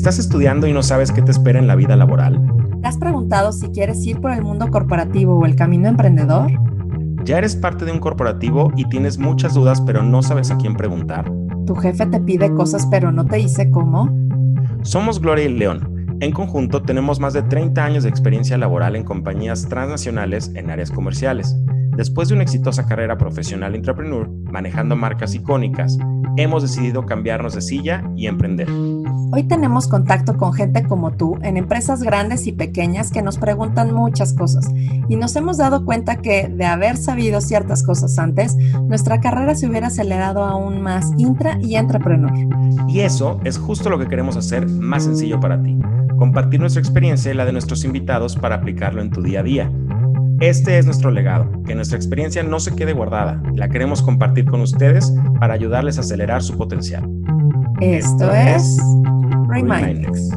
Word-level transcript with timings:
¿Estás 0.00 0.18
estudiando 0.18 0.66
y 0.66 0.72
no 0.72 0.82
sabes 0.82 1.12
qué 1.12 1.20
te 1.20 1.30
espera 1.30 1.58
en 1.58 1.66
la 1.66 1.76
vida 1.76 1.94
laboral? 1.94 2.40
¿Te 2.80 2.88
has 2.88 2.96
preguntado 2.96 3.52
si 3.52 3.68
quieres 3.68 4.02
ir 4.06 4.18
por 4.18 4.30
el 4.30 4.40
mundo 4.40 4.68
corporativo 4.68 5.38
o 5.38 5.44
el 5.44 5.56
camino 5.56 5.88
emprendedor? 5.88 6.50
¿Ya 7.22 7.36
eres 7.36 7.54
parte 7.54 7.84
de 7.84 7.92
un 7.92 7.98
corporativo 7.98 8.72
y 8.76 8.88
tienes 8.88 9.18
muchas 9.18 9.52
dudas 9.52 9.78
pero 9.82 10.02
no 10.02 10.22
sabes 10.22 10.50
a 10.50 10.56
quién 10.56 10.74
preguntar? 10.74 11.30
¿Tu 11.66 11.74
jefe 11.74 12.06
te 12.06 12.18
pide 12.18 12.50
cosas 12.54 12.86
pero 12.90 13.12
no 13.12 13.26
te 13.26 13.36
dice 13.36 13.70
cómo? 13.70 14.08
Somos 14.80 15.20
Gloria 15.20 15.44
y 15.44 15.52
León. 15.52 16.16
En 16.20 16.32
conjunto 16.32 16.80
tenemos 16.80 17.20
más 17.20 17.34
de 17.34 17.42
30 17.42 17.84
años 17.84 18.02
de 18.04 18.08
experiencia 18.08 18.56
laboral 18.56 18.96
en 18.96 19.04
compañías 19.04 19.68
transnacionales 19.68 20.50
en 20.54 20.70
áreas 20.70 20.90
comerciales. 20.90 21.54
Después 21.94 22.30
de 22.30 22.36
una 22.36 22.44
exitosa 22.44 22.86
carrera 22.86 23.18
profesional 23.18 23.74
entrepreneur, 23.74 24.30
manejando 24.50 24.96
marcas 24.96 25.34
icónicas, 25.34 25.98
hemos 26.38 26.62
decidido 26.62 27.04
cambiarnos 27.04 27.54
de 27.54 27.60
silla 27.60 28.02
y 28.16 28.28
emprender. 28.28 28.66
Hoy 29.32 29.44
tenemos 29.44 29.86
contacto 29.86 30.36
con 30.36 30.52
gente 30.52 30.82
como 30.82 31.12
tú 31.12 31.38
en 31.42 31.56
empresas 31.56 32.02
grandes 32.02 32.48
y 32.48 32.52
pequeñas 32.52 33.12
que 33.12 33.22
nos 33.22 33.38
preguntan 33.38 33.94
muchas 33.94 34.32
cosas 34.32 34.68
y 35.08 35.14
nos 35.14 35.36
hemos 35.36 35.56
dado 35.56 35.84
cuenta 35.84 36.16
que 36.16 36.48
de 36.48 36.64
haber 36.64 36.96
sabido 36.96 37.40
ciertas 37.40 37.84
cosas 37.84 38.18
antes, 38.18 38.56
nuestra 38.88 39.20
carrera 39.20 39.54
se 39.54 39.68
hubiera 39.68 39.86
acelerado 39.86 40.44
aún 40.44 40.82
más 40.82 41.12
intra 41.16 41.58
y 41.60 41.76
entrepreneur. 41.76 42.32
Y 42.88 43.00
eso 43.00 43.40
es 43.44 43.56
justo 43.56 43.88
lo 43.88 44.00
que 44.00 44.08
queremos 44.08 44.36
hacer 44.36 44.68
más 44.68 45.04
sencillo 45.04 45.38
para 45.38 45.62
ti, 45.62 45.78
compartir 46.18 46.58
nuestra 46.58 46.80
experiencia 46.80 47.30
y 47.30 47.36
la 47.36 47.44
de 47.44 47.52
nuestros 47.52 47.84
invitados 47.84 48.34
para 48.34 48.56
aplicarlo 48.56 49.00
en 49.00 49.10
tu 49.10 49.22
día 49.22 49.40
a 49.40 49.44
día. 49.44 49.72
Este 50.40 50.78
es 50.78 50.86
nuestro 50.86 51.10
legado, 51.10 51.48
que 51.64 51.74
nuestra 51.76 51.96
experiencia 51.96 52.42
no 52.42 52.58
se 52.58 52.74
quede 52.74 52.94
guardada, 52.94 53.40
la 53.54 53.68
queremos 53.68 54.02
compartir 54.02 54.46
con 54.46 54.60
ustedes 54.60 55.12
para 55.38 55.54
ayudarles 55.54 55.98
a 55.98 56.00
acelerar 56.00 56.42
su 56.42 56.56
potencial. 56.56 57.08
Esto 57.80 58.30
es 58.32 58.78
Remindex. 59.50 60.30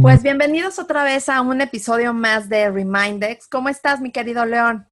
Pues 0.00 0.22
bienvenidos 0.22 0.78
otra 0.78 1.02
vez 1.02 1.28
a 1.28 1.40
un 1.40 1.60
episodio 1.60 2.14
más 2.14 2.48
de 2.48 2.70
Remindex. 2.70 3.48
¿Cómo 3.48 3.68
estás, 3.68 4.00
mi 4.00 4.12
querido 4.12 4.44
León? 4.46 4.86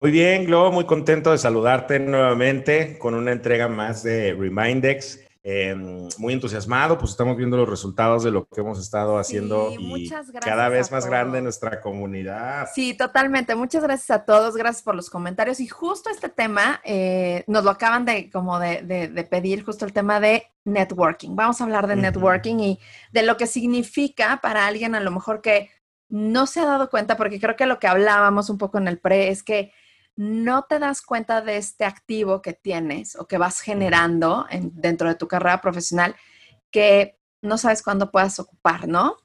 Muy 0.00 0.10
bien, 0.10 0.46
Glo, 0.46 0.72
muy 0.72 0.84
contento 0.84 1.30
de 1.30 1.38
saludarte 1.38 2.00
nuevamente 2.00 2.98
con 2.98 3.14
una 3.14 3.30
entrega 3.30 3.68
más 3.68 4.02
de 4.02 4.34
Remindex. 4.34 5.20
Em, 5.44 6.08
muy 6.18 6.34
entusiasmado, 6.34 6.96
pues 6.98 7.10
estamos 7.10 7.36
viendo 7.36 7.56
los 7.56 7.68
resultados 7.68 8.22
de 8.22 8.30
lo 8.30 8.46
que 8.46 8.60
hemos 8.60 8.78
estado 8.78 9.18
haciendo 9.18 9.72
y 9.76 10.08
cada 10.40 10.68
vez 10.68 10.92
más 10.92 11.04
grande 11.04 11.42
nuestra 11.42 11.80
comunidad. 11.80 12.68
Sí, 12.72 12.94
totalmente. 12.94 13.56
Muchas 13.56 13.82
gracias 13.82 14.12
a 14.12 14.24
todos, 14.24 14.56
gracias 14.56 14.84
por 14.84 14.94
los 14.94 15.10
comentarios. 15.10 15.58
Y 15.58 15.66
justo 15.66 16.10
este 16.10 16.28
tema, 16.28 16.80
eh, 16.84 17.42
nos 17.48 17.64
lo 17.64 17.70
acaban 17.70 18.04
de 18.04 18.30
como 18.30 18.60
de, 18.60 19.26
pedir, 19.28 19.64
justo 19.64 19.84
el 19.84 19.92
tema 19.92 20.20
de 20.20 20.44
networking. 20.64 21.34
Vamos 21.34 21.60
a 21.60 21.64
hablar 21.64 21.88
de 21.88 21.96
networking 21.96 22.60
y 22.60 22.78
de 23.10 23.24
lo 23.24 23.36
que 23.36 23.48
significa 23.48 24.38
para 24.40 24.68
alguien 24.68 24.94
a 24.94 25.00
lo 25.00 25.10
mejor 25.10 25.40
que 25.40 25.70
no 26.08 26.46
se 26.46 26.60
ha 26.60 26.66
dado 26.66 26.88
cuenta, 26.88 27.16
porque 27.16 27.40
creo 27.40 27.56
que 27.56 27.66
lo 27.66 27.80
que 27.80 27.88
hablábamos 27.88 28.48
un 28.48 28.58
poco 28.58 28.78
en 28.78 28.86
el 28.86 29.00
pre 29.00 29.30
es 29.30 29.42
que 29.42 29.72
no 30.16 30.64
te 30.68 30.78
das 30.78 31.02
cuenta 31.02 31.40
de 31.40 31.56
este 31.56 31.84
activo 31.84 32.42
que 32.42 32.52
tienes 32.52 33.16
o 33.16 33.26
que 33.26 33.38
vas 33.38 33.60
generando 33.60 34.46
dentro 34.50 35.08
de 35.08 35.14
tu 35.14 35.26
carrera 35.26 35.60
profesional 35.60 36.14
que 36.70 37.18
no 37.42 37.58
sabes 37.58 37.82
cuándo 37.82 38.10
puedas 38.10 38.38
ocupar, 38.38 38.88
¿no? 38.88 39.16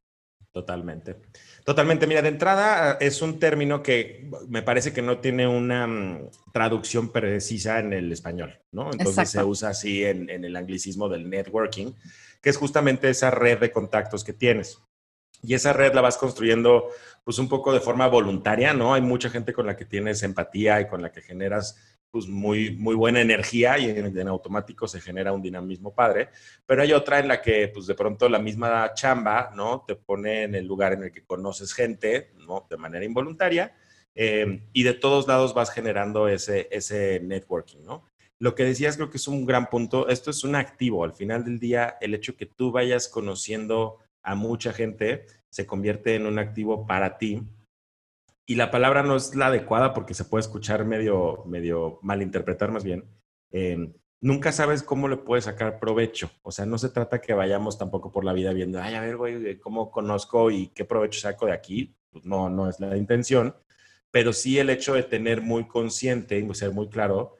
Totalmente. 0.51 1.17
Totalmente. 1.63 2.07
Mira, 2.07 2.21
de 2.21 2.29
entrada 2.29 2.97
es 2.99 3.21
un 3.21 3.39
término 3.39 3.83
que 3.83 4.31
me 4.47 4.63
parece 4.63 4.91
que 4.91 5.01
no 5.01 5.19
tiene 5.19 5.47
una 5.47 5.85
mm, 5.85 6.29
traducción 6.51 7.11
precisa 7.11 7.79
en 7.79 7.93
el 7.93 8.11
español, 8.11 8.59
¿no? 8.71 8.89
Entonces 8.91 9.29
se 9.29 9.43
usa 9.43 9.69
así 9.69 10.03
en, 10.03 10.29
en 10.29 10.45
el 10.45 10.55
anglicismo 10.55 11.09
del 11.09 11.29
networking, 11.29 11.93
que 12.41 12.49
es 12.49 12.57
justamente 12.57 13.09
esa 13.09 13.29
red 13.29 13.59
de 13.59 13.71
contactos 13.71 14.23
que 14.23 14.33
tienes. 14.33 14.81
Y 15.43 15.53
esa 15.53 15.73
red 15.73 15.93
la 15.93 16.01
vas 16.01 16.17
construyendo 16.17 16.89
pues 17.23 17.39
un 17.39 17.49
poco 17.49 17.73
de 17.73 17.79
forma 17.79 18.07
voluntaria, 18.07 18.73
¿no? 18.73 18.93
Hay 18.93 19.01
mucha 19.01 19.29
gente 19.29 19.53
con 19.53 19.65
la 19.65 19.75
que 19.75 19.85
tienes 19.85 20.23
empatía 20.23 20.81
y 20.81 20.87
con 20.87 21.01
la 21.01 21.11
que 21.11 21.21
generas 21.21 21.97
pues 22.09 22.27
muy, 22.27 22.71
muy 22.71 22.95
buena 22.95 23.21
energía 23.21 23.77
y 23.77 23.89
en, 23.89 24.27
automático 24.27 24.87
se 24.87 25.01
genera 25.01 25.33
un 25.33 25.41
dinamismo 25.41 25.93
padre, 25.93 26.29
pero 26.65 26.81
hay 26.81 26.93
otra 26.93 27.19
en 27.19 27.27
la 27.27 27.41
que 27.41 27.67
pues 27.67 27.85
de 27.85 27.95
pronto 27.95 28.29
la 28.29 28.39
misma 28.39 28.93
chamba, 28.93 29.51
¿no? 29.55 29.83
Te 29.85 29.95
pone 29.95 30.43
en 30.43 30.55
el 30.55 30.65
lugar 30.65 30.93
en 30.93 31.03
el 31.03 31.11
que 31.11 31.25
conoces 31.25 31.73
gente, 31.73 32.31
¿no? 32.47 32.65
De 32.69 32.77
manera 32.77 33.05
involuntaria 33.05 33.75
eh, 34.15 34.63
y 34.73 34.83
de 34.83 34.93
todos 34.93 35.27
lados 35.27 35.53
vas 35.53 35.69
generando 35.69 36.27
ese, 36.27 36.67
ese 36.71 37.19
networking, 37.19 37.83
¿no? 37.83 38.05
Lo 38.39 38.55
que 38.55 38.63
decías 38.63 38.95
creo 38.95 39.09
que 39.09 39.17
es 39.17 39.27
un 39.27 39.45
gran 39.45 39.69
punto, 39.69 40.07
esto 40.09 40.31
es 40.31 40.43
un 40.43 40.55
activo, 40.55 41.03
al 41.03 41.13
final 41.13 41.43
del 41.43 41.59
día 41.59 41.97
el 42.01 42.13
hecho 42.13 42.37
que 42.37 42.45
tú 42.45 42.71
vayas 42.71 43.09
conociendo 43.09 43.97
a 44.27 44.35
mucha 44.35 44.73
gente, 44.73 45.25
se 45.49 45.65
convierte 45.65 46.15
en 46.15 46.25
un 46.25 46.37
activo 46.37 46.85
para 46.85 47.17
ti. 47.17 47.47
Y 48.45 48.55
la 48.55 48.71
palabra 48.71 49.01
no 49.01 49.15
es 49.15 49.35
la 49.35 49.47
adecuada 49.47 49.93
porque 49.93 50.13
se 50.13 50.25
puede 50.25 50.41
escuchar 50.41 50.83
medio, 50.83 51.45
medio 51.45 51.99
malinterpretar 52.01 52.69
más 52.69 52.83
bien. 52.83 53.05
Em, 53.51 53.93
nunca 54.21 54.51
sabes 54.51 54.83
cómo 54.83 55.07
le 55.07 55.15
puedes 55.15 55.45
sacar 55.45 55.79
provecho. 55.79 56.29
O 56.41 56.51
sea, 56.51 56.65
no 56.65 56.77
se 56.77 56.89
trata 56.89 57.21
que 57.21 57.33
vayamos 57.33 57.77
tampoco 57.77 58.11
por 58.11 58.25
la 58.25 58.33
vida 58.33 58.51
viendo, 58.51 58.81
ay, 58.81 58.95
a 58.95 59.01
ver, 59.01 59.15
güey, 59.15 59.59
¿cómo 59.59 59.91
conozco 59.91 60.51
y 60.51 60.67
qué 60.69 60.83
provecho 60.83 61.21
saco 61.21 61.45
de 61.45 61.53
aquí? 61.53 61.95
Pues 62.11 62.25
no, 62.25 62.49
no 62.49 62.69
es 62.69 62.81
la 62.81 62.97
intención. 62.97 63.55
Pero 64.11 64.33
sí 64.33 64.59
el 64.59 64.69
hecho 64.69 64.93
de 64.93 65.03
tener 65.03 65.41
muy 65.41 65.67
consciente 65.67 66.37
y 66.37 66.53
ser 66.53 66.73
muy 66.73 66.89
claro 66.89 67.37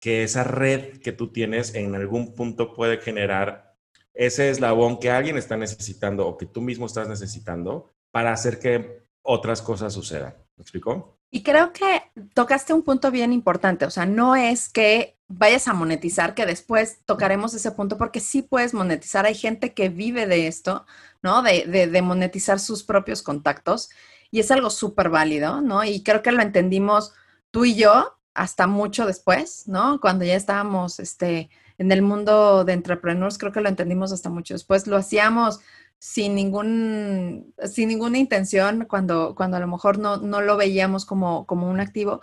que 0.00 0.22
esa 0.22 0.44
red 0.44 0.98
que 1.00 1.12
tú 1.12 1.32
tienes 1.32 1.74
en 1.74 1.96
algún 1.96 2.34
punto 2.36 2.74
puede 2.74 2.98
generar 2.98 3.71
ese 4.14 4.50
eslabón 4.50 4.98
que 4.98 5.10
alguien 5.10 5.36
está 5.38 5.56
necesitando 5.56 6.26
o 6.26 6.36
que 6.36 6.46
tú 6.46 6.60
mismo 6.60 6.86
estás 6.86 7.08
necesitando 7.08 7.90
para 8.10 8.32
hacer 8.32 8.58
que 8.58 9.02
otras 9.22 9.62
cosas 9.62 9.92
sucedan. 9.92 10.34
¿Me 10.56 10.62
explicó? 10.62 11.18
Y 11.30 11.42
creo 11.42 11.72
que 11.72 12.02
tocaste 12.34 12.74
un 12.74 12.82
punto 12.82 13.10
bien 13.10 13.32
importante, 13.32 13.86
o 13.86 13.90
sea, 13.90 14.04
no 14.04 14.36
es 14.36 14.68
que 14.68 15.16
vayas 15.28 15.66
a 15.66 15.72
monetizar, 15.72 16.34
que 16.34 16.44
después 16.44 16.98
tocaremos 17.06 17.54
ese 17.54 17.70
punto, 17.70 17.96
porque 17.96 18.20
sí 18.20 18.42
puedes 18.42 18.74
monetizar. 18.74 19.24
Hay 19.24 19.34
gente 19.34 19.72
que 19.72 19.88
vive 19.88 20.26
de 20.26 20.46
esto, 20.46 20.84
¿no? 21.22 21.42
De, 21.42 21.64
de, 21.66 22.02
monetizar 22.02 22.60
sus 22.60 22.82
propios 22.82 23.22
contactos 23.22 23.88
y 24.30 24.40
es 24.40 24.50
algo 24.50 24.68
súper 24.68 25.08
válido, 25.08 25.62
¿no? 25.62 25.84
Y 25.84 26.02
creo 26.02 26.22
que 26.22 26.32
lo 26.32 26.42
entendimos 26.42 27.14
tú 27.50 27.64
y 27.64 27.76
yo 27.76 28.18
hasta 28.34 28.66
mucho 28.66 29.06
después, 29.06 29.66
¿no? 29.68 30.00
Cuando 30.00 30.24
ya 30.24 30.36
estábamos, 30.36 31.00
este, 31.00 31.48
en 31.78 31.92
el 31.92 32.02
mundo 32.02 32.64
de 32.64 32.72
entrepreneurs, 32.72 33.38
creo 33.38 33.52
que 33.52 33.60
lo 33.60 33.68
entendimos 33.68 34.12
hasta 34.12 34.30
mucho 34.30 34.54
después. 34.54 34.86
Lo 34.86 34.96
hacíamos 34.96 35.60
sin, 35.98 36.34
ningún, 36.34 37.54
sin 37.64 37.88
ninguna 37.88 38.18
intención, 38.18 38.86
cuando, 38.88 39.34
cuando 39.36 39.56
a 39.56 39.60
lo 39.60 39.68
mejor 39.68 39.98
no, 39.98 40.16
no 40.16 40.40
lo 40.40 40.56
veíamos 40.56 41.06
como, 41.06 41.46
como 41.46 41.70
un 41.70 41.78
activo, 41.78 42.20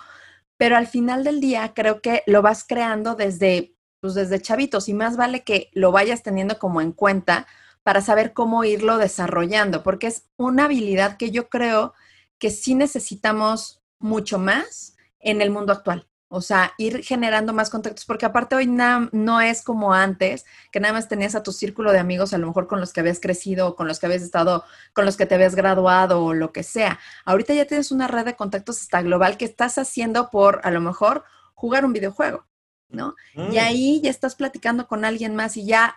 pero 0.57 0.75
al 0.75 0.87
final 0.87 1.23
del 1.23 1.39
día 1.39 1.73
creo 1.73 2.01
que 2.01 2.21
lo 2.27 2.41
vas 2.41 2.65
creando 2.67 3.15
desde, 3.15 3.73
pues 4.01 4.15
desde 4.15 4.41
chavitos 4.41 4.89
y 4.89 4.93
más 4.93 5.15
vale 5.15 5.45
que 5.45 5.69
lo 5.71 5.93
vayas 5.93 6.23
teniendo 6.23 6.59
como 6.59 6.81
en 6.81 6.91
cuenta 6.91 7.47
para 7.81 8.01
saber 8.01 8.33
cómo 8.33 8.65
irlo 8.65 8.97
desarrollando, 8.97 9.81
porque 9.81 10.07
es 10.07 10.25
una 10.35 10.65
habilidad 10.65 11.15
que 11.15 11.31
yo 11.31 11.47
creo 11.47 11.93
que 12.37 12.51
sí 12.51 12.75
necesitamos 12.75 13.81
mucho 13.99 14.39
más 14.39 14.97
en 15.21 15.41
el 15.41 15.51
mundo 15.51 15.71
actual. 15.71 16.08
O 16.31 16.41
sea, 16.41 16.73
ir 16.77 17.03
generando 17.03 17.53
más 17.53 17.71
contactos, 17.71 18.05
porque 18.05 18.27
aparte 18.27 18.55
hoy 18.55 18.67
no 18.67 19.41
es 19.41 19.63
como 19.63 19.93
antes, 19.93 20.45
que 20.71 20.79
nada 20.79 20.93
más 20.93 21.07
tenías 21.07 21.33
a 21.33 21.41
tu 21.41 21.51
círculo 21.51 21.91
de 21.91 21.97
amigos, 21.97 22.33
a 22.33 22.37
lo 22.37 22.45
mejor 22.45 22.67
con 22.67 22.79
los 22.79 22.93
que 22.93 22.99
habías 22.99 23.19
crecido, 23.19 23.75
con 23.75 23.87
los 23.87 23.99
que 23.99 24.05
habías 24.05 24.21
estado, 24.21 24.63
con 24.93 25.05
los 25.05 25.17
que 25.17 25.25
te 25.25 25.33
habías 25.33 25.55
graduado 25.55 26.23
o 26.23 26.35
lo 26.35 26.53
que 26.53 26.61
sea. 26.61 26.99
Ahorita 27.25 27.55
ya 27.55 27.65
tienes 27.65 27.91
una 27.91 28.07
red 28.07 28.25
de 28.25 28.35
contactos 28.35 28.79
hasta 28.79 29.01
global 29.01 29.37
que 29.37 29.45
estás 29.45 29.79
haciendo 29.79 30.29
por, 30.29 30.61
a 30.63 30.69
lo 30.69 30.81
mejor, 30.81 31.23
jugar 31.55 31.83
un 31.83 31.93
videojuego, 31.93 32.45
¿no? 32.89 33.15
Y 33.33 33.57
mm. 33.57 33.59
ahí 33.59 34.01
ya 34.01 34.11
estás 34.11 34.35
platicando 34.35 34.87
con 34.87 35.05
alguien 35.05 35.35
más 35.35 35.57
y 35.57 35.65
ya 35.65 35.95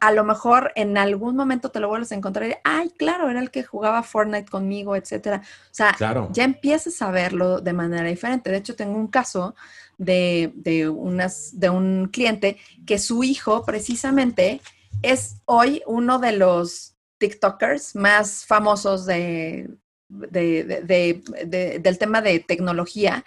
a 0.00 0.12
lo 0.12 0.24
mejor 0.24 0.72
en 0.74 0.98
algún 0.98 1.36
momento 1.36 1.70
te 1.70 1.80
lo 1.80 1.88
vuelves 1.88 2.12
a 2.12 2.14
encontrar 2.14 2.48
y, 2.48 2.54
ay, 2.64 2.90
claro, 2.90 3.28
era 3.30 3.40
el 3.40 3.50
que 3.50 3.62
jugaba 3.62 4.02
Fortnite 4.02 4.50
conmigo, 4.50 4.96
etcétera. 4.96 5.42
O 5.44 5.74
sea, 5.74 5.96
ya 6.32 6.44
empiezas 6.44 7.00
a 7.02 7.10
verlo 7.10 7.60
de 7.60 7.72
manera 7.72 8.08
diferente. 8.08 8.50
De 8.50 8.56
hecho, 8.56 8.76
tengo 8.76 8.96
un 8.96 9.08
caso 9.08 9.54
de, 9.98 10.52
de, 10.54 10.88
unas, 10.88 11.58
de 11.58 11.70
un 11.70 12.08
cliente 12.12 12.56
que 12.84 12.98
su 12.98 13.24
hijo 13.24 13.64
precisamente 13.64 14.60
es 15.02 15.36
hoy 15.44 15.82
uno 15.86 16.18
de 16.18 16.32
los 16.32 16.94
TikTokers 17.18 17.94
más 17.96 18.44
famosos 18.44 19.06
de, 19.06 19.70
del 20.08 21.98
tema 21.98 22.22
de 22.22 22.40
tecnología 22.40 23.24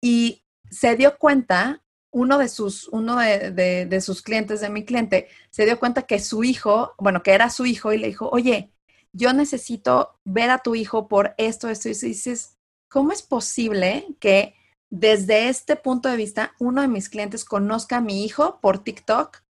y 0.00 0.42
se 0.70 0.96
dio 0.96 1.16
cuenta 1.18 1.83
uno 2.14 2.38
de 2.38 2.48
sus, 2.48 2.86
uno 2.88 3.16
de, 3.18 4.00
sus 4.00 4.22
clientes, 4.22 4.60
de 4.60 4.70
mi 4.70 4.84
cliente, 4.84 5.28
se 5.50 5.64
dio 5.64 5.80
cuenta 5.80 6.02
que 6.02 6.20
su 6.20 6.44
hijo, 6.44 6.94
bueno, 6.96 7.24
que 7.24 7.32
era 7.32 7.50
su 7.50 7.66
hijo 7.66 7.92
y 7.92 7.98
le 7.98 8.06
dijo, 8.06 8.28
oye, 8.30 8.70
yo 9.12 9.32
necesito 9.32 10.20
ver 10.24 10.50
a 10.50 10.58
tu 10.58 10.76
hijo 10.76 11.08
por 11.08 11.34
esto, 11.38 11.68
esto, 11.68 11.88
y 11.88 11.92
dices, 11.92 12.56
¿cómo 12.88 13.10
es 13.10 13.22
posible 13.22 14.06
que 14.20 14.54
desde 14.90 15.48
este 15.48 15.74
punto 15.74 16.08
de 16.08 16.16
vista 16.16 16.54
uno 16.60 16.82
de 16.82 16.88
mis 16.88 17.08
clientes 17.08 17.44
conozca 17.44 17.96
a 17.96 18.00
mi 18.00 18.24
hijo 18.24 18.60
por 18.60 18.78
TikTok 18.78 19.42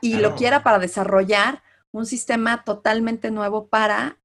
y 0.00 0.14
lo 0.14 0.34
quiera 0.34 0.64
para 0.64 0.80
desarrollar 0.80 1.62
un 1.92 2.04
sistema 2.04 2.64
totalmente 2.64 3.30
nuevo 3.30 3.68
para 3.68 4.18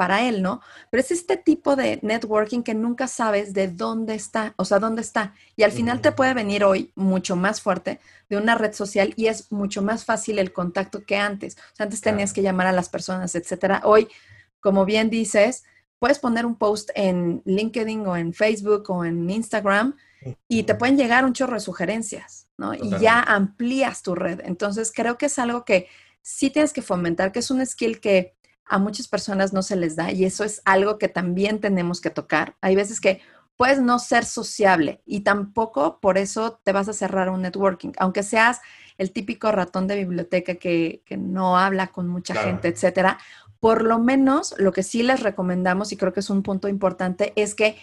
para 0.00 0.26
él, 0.26 0.40
¿no? 0.40 0.62
Pero 0.88 1.02
es 1.02 1.10
este 1.10 1.36
tipo 1.36 1.76
de 1.76 1.98
networking 2.00 2.62
que 2.62 2.72
nunca 2.72 3.06
sabes 3.06 3.52
de 3.52 3.68
dónde 3.68 4.14
está, 4.14 4.54
o 4.56 4.64
sea, 4.64 4.78
dónde 4.78 5.02
está. 5.02 5.34
Y 5.56 5.62
al 5.62 5.72
final 5.72 6.00
te 6.00 6.10
puede 6.10 6.32
venir 6.32 6.64
hoy 6.64 6.90
mucho 6.94 7.36
más 7.36 7.60
fuerte 7.60 8.00
de 8.30 8.38
una 8.38 8.54
red 8.54 8.72
social 8.72 9.12
y 9.14 9.26
es 9.26 9.52
mucho 9.52 9.82
más 9.82 10.06
fácil 10.06 10.38
el 10.38 10.54
contacto 10.54 11.04
que 11.04 11.18
antes. 11.18 11.58
O 11.58 11.76
sea, 11.76 11.84
antes 11.84 12.00
tenías 12.00 12.32
que 12.32 12.40
llamar 12.40 12.66
a 12.66 12.72
las 12.72 12.88
personas, 12.88 13.34
etcétera. 13.34 13.82
Hoy, 13.84 14.08
como 14.60 14.86
bien 14.86 15.10
dices, 15.10 15.64
puedes 15.98 16.18
poner 16.18 16.46
un 16.46 16.56
post 16.56 16.88
en 16.94 17.42
LinkedIn 17.44 18.06
o 18.06 18.16
en 18.16 18.32
Facebook 18.32 18.88
o 18.88 19.04
en 19.04 19.28
Instagram 19.28 19.98
y 20.48 20.62
te 20.62 20.76
pueden 20.76 20.96
llegar 20.96 21.26
un 21.26 21.34
chorro 21.34 21.56
de 21.56 21.60
sugerencias, 21.60 22.48
¿no? 22.56 22.72
Y 22.72 22.88
ya 23.00 23.20
amplías 23.20 24.02
tu 24.02 24.14
red. 24.14 24.40
Entonces, 24.46 24.92
creo 24.96 25.18
que 25.18 25.26
es 25.26 25.38
algo 25.38 25.66
que 25.66 25.88
sí 26.22 26.48
tienes 26.48 26.72
que 26.72 26.80
fomentar, 26.80 27.32
que 27.32 27.40
es 27.40 27.50
un 27.50 27.66
skill 27.66 28.00
que 28.00 28.39
a 28.70 28.78
muchas 28.78 29.08
personas 29.08 29.52
no 29.52 29.62
se 29.62 29.74
les 29.74 29.96
da 29.96 30.12
y 30.12 30.24
eso 30.24 30.44
es 30.44 30.62
algo 30.64 30.96
que 30.96 31.08
también 31.08 31.60
tenemos 31.60 32.00
que 32.00 32.08
tocar. 32.08 32.54
Hay 32.60 32.76
veces 32.76 33.00
que 33.00 33.20
puedes 33.56 33.80
no 33.80 33.98
ser 33.98 34.24
sociable 34.24 35.02
y 35.04 35.20
tampoco 35.20 35.98
por 35.98 36.18
eso 36.18 36.60
te 36.62 36.72
vas 36.72 36.88
a 36.88 36.92
cerrar 36.92 37.28
un 37.30 37.42
networking, 37.42 37.90
aunque 37.98 38.22
seas 38.22 38.60
el 38.96 39.10
típico 39.10 39.50
ratón 39.50 39.88
de 39.88 39.96
biblioteca 39.96 40.54
que, 40.54 41.02
no 41.18 41.58
habla 41.58 41.88
con 41.88 42.06
mucha 42.08 42.34
gente, 42.34 42.68
etcétera. 42.68 43.18
Por 43.58 43.82
lo 43.82 43.98
menos 43.98 44.54
lo 44.56 44.72
que 44.72 44.84
sí 44.84 45.02
les 45.02 45.20
recomendamos 45.20 45.90
y 45.90 45.96
creo 45.96 46.12
que 46.12 46.20
es 46.20 46.30
un 46.30 46.44
punto 46.44 46.68
importante 46.68 47.32
es 47.34 47.56
que 47.56 47.76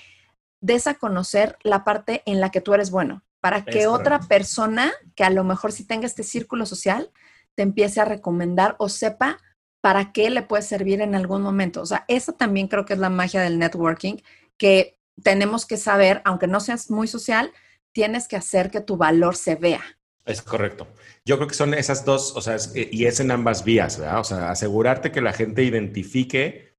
des 0.61 0.87
a 0.87 0.93
conocer 0.93 1.57
la 1.63 1.83
parte 1.83 2.23
en 2.25 2.39
la 2.39 2.49
que 2.49 2.61
tú 2.61 2.73
eres 2.73 2.91
bueno, 2.91 3.23
para 3.41 3.65
que 3.65 3.87
otra 3.87 4.19
persona 4.21 4.93
que 5.15 5.25
a 5.25 5.29
lo 5.29 5.43
mejor 5.43 5.73
sí 5.73 5.85
tenga 5.85 6.05
este 6.05 6.23
círculo 6.23 6.65
social 6.65 7.11
te 7.55 7.63
empiece 7.63 7.99
a 7.99 8.05
recomendar 8.05 8.75
o 8.79 8.87
sepa 8.87 9.37
para 9.81 10.11
qué 10.11 10.29
le 10.29 10.41
puede 10.41 10.63
servir 10.63 11.01
en 11.01 11.15
algún 11.15 11.41
momento. 11.41 11.81
O 11.81 11.85
sea, 11.85 12.05
eso 12.07 12.33
también 12.33 12.67
creo 12.67 12.85
que 12.85 12.93
es 12.93 12.99
la 12.99 13.09
magia 13.09 13.41
del 13.41 13.59
networking, 13.59 14.17
que 14.57 14.99
tenemos 15.23 15.65
que 15.65 15.77
saber, 15.77 16.21
aunque 16.25 16.47
no 16.47 16.59
seas 16.59 16.89
muy 16.89 17.07
social, 17.07 17.51
tienes 17.91 18.27
que 18.27 18.35
hacer 18.35 18.69
que 18.69 18.81
tu 18.81 18.97
valor 18.97 19.35
se 19.35 19.55
vea. 19.55 19.81
Es 20.25 20.41
correcto. 20.41 20.87
Yo 21.25 21.37
creo 21.37 21.47
que 21.47 21.55
son 21.55 21.73
esas 21.73 22.03
dos, 22.03 22.35
o 22.35 22.41
sea, 22.41 22.57
y 22.75 23.05
es 23.05 23.19
en 23.19 23.31
ambas 23.31 23.63
vías, 23.63 23.97
¿verdad? 23.97 24.19
O 24.19 24.23
sea, 24.23 24.51
asegurarte 24.51 25.11
que 25.11 25.21
la 25.21 25.31
gente 25.31 25.63
identifique 25.63 26.75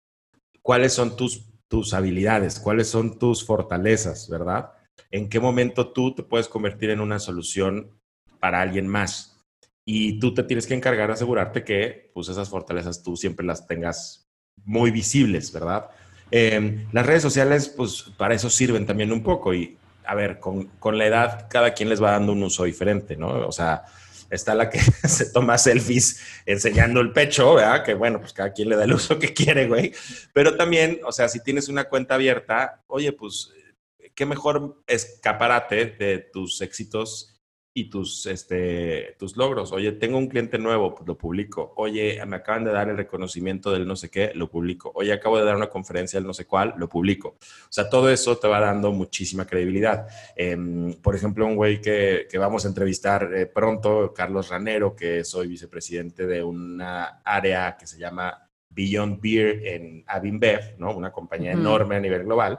cuáles 0.60 0.92
son 0.92 1.16
tus, 1.16 1.46
tus 1.66 1.94
habilidades, 1.94 2.60
cuáles 2.60 2.88
son 2.88 3.18
tus 3.18 3.44
fortalezas, 3.44 4.28
¿verdad? 4.28 4.72
En 5.10 5.30
qué 5.30 5.40
momento 5.40 5.92
tú 5.92 6.14
te 6.14 6.22
puedes 6.22 6.46
convertir 6.46 6.90
en 6.90 7.00
una 7.00 7.18
solución 7.18 7.98
para 8.38 8.60
alguien 8.60 8.86
más 8.86 9.37
y 9.90 10.18
tú 10.18 10.34
te 10.34 10.42
tienes 10.42 10.66
que 10.66 10.74
encargar 10.74 11.06
de 11.06 11.14
asegurarte 11.14 11.64
que 11.64 12.10
pues 12.12 12.28
esas 12.28 12.50
fortalezas 12.50 13.02
tú 13.02 13.16
siempre 13.16 13.46
las 13.46 13.66
tengas 13.66 14.28
muy 14.66 14.90
visibles, 14.90 15.50
¿verdad? 15.50 15.88
Em, 16.30 16.86
las 16.92 17.06
redes 17.06 17.22
sociales, 17.22 17.72
pues 17.74 18.02
para 18.18 18.34
eso 18.34 18.50
sirven 18.50 18.84
también 18.84 19.12
un 19.12 19.22
poco 19.22 19.54
y, 19.54 19.78
a 20.04 20.14
ver, 20.14 20.40
con, 20.40 20.66
con, 20.78 20.98
la 20.98 21.06
edad 21.06 21.46
cada 21.48 21.72
quien 21.72 21.88
les 21.88 22.02
va 22.02 22.10
dando 22.10 22.32
un 22.32 22.42
uso 22.42 22.64
diferente, 22.64 23.16
¿no? 23.16 23.28
O 23.48 23.50
sea, 23.50 23.84
está 24.28 24.54
la 24.54 24.68
que 24.68 24.78
se 25.08 25.30
toma 25.32 25.56
selfies 25.56 26.20
enseñando 26.44 27.00
el 27.00 27.14
pecho, 27.14 27.54
¿verdad? 27.54 27.82
Que 27.82 27.94
bueno, 27.94 28.20
pues 28.20 28.34
cada 28.34 28.52
quien 28.52 28.68
le 28.68 28.76
da 28.76 28.84
el 28.84 28.92
uso 28.92 29.18
que 29.18 29.32
quiere, 29.32 29.68
güey. 29.68 29.94
Pero 30.34 30.54
también, 30.54 31.00
o 31.02 31.12
sea, 31.12 31.30
si 31.30 31.42
tienes 31.42 31.66
una 31.70 31.84
cuenta 31.84 32.16
abierta, 32.16 32.84
oye, 32.88 33.12
pues 33.12 33.54
qué 34.14 34.26
mejor 34.26 34.82
escaparate 34.86 35.86
de 35.98 36.18
tus 36.30 36.60
éxitos 36.60 37.37
y 37.78 37.84
tus, 37.88 38.26
este, 38.26 39.14
tus 39.18 39.36
logros. 39.36 39.70
Oye, 39.70 39.92
tengo 39.92 40.18
un 40.18 40.26
cliente 40.26 40.58
nuevo, 40.58 40.96
pues 40.96 41.06
lo 41.06 41.16
publico. 41.16 41.74
Oye, 41.76 42.20
me 42.26 42.36
acaban 42.36 42.64
de 42.64 42.72
dar 42.72 42.88
el 42.88 42.96
reconocimiento 42.96 43.70
del 43.70 43.86
no 43.86 43.94
sé 43.94 44.10
qué, 44.10 44.32
lo 44.34 44.50
publico. 44.50 44.90
Oye, 44.96 45.12
acabo 45.12 45.38
de 45.38 45.44
dar 45.44 45.54
una 45.54 45.68
conferencia 45.68 46.18
del 46.18 46.26
no 46.26 46.34
sé 46.34 46.44
cuál, 46.44 46.74
lo 46.76 46.88
publico. 46.88 47.36
O 47.38 47.70
sea, 47.70 47.88
todo 47.88 48.10
eso 48.10 48.36
te 48.36 48.48
va 48.48 48.58
dando 48.58 48.90
muchísima 48.90 49.46
credibilidad. 49.46 50.08
Em, 50.34 50.92
por 50.94 51.14
ejemplo, 51.14 51.46
un 51.46 51.54
güey 51.54 51.80
que, 51.80 52.26
que, 52.28 52.36
vamos 52.36 52.64
a 52.64 52.68
entrevistar 52.68 53.32
eh, 53.32 53.46
pronto, 53.46 54.12
Carlos 54.12 54.48
Ranero, 54.48 54.96
que 54.96 55.22
soy 55.22 55.46
vicepresidente 55.46 56.26
de 56.26 56.42
una 56.42 57.20
área 57.24 57.76
que 57.78 57.86
se 57.86 57.96
llama 57.96 58.48
Beyond 58.70 59.20
Beer 59.20 59.66
en 59.66 60.04
Avinbev, 60.08 60.74
¿no? 60.78 60.96
Una 60.96 61.12
compañía 61.12 61.52
enorme 61.52 61.94
a 61.94 62.00
nivel 62.00 62.24
global 62.24 62.58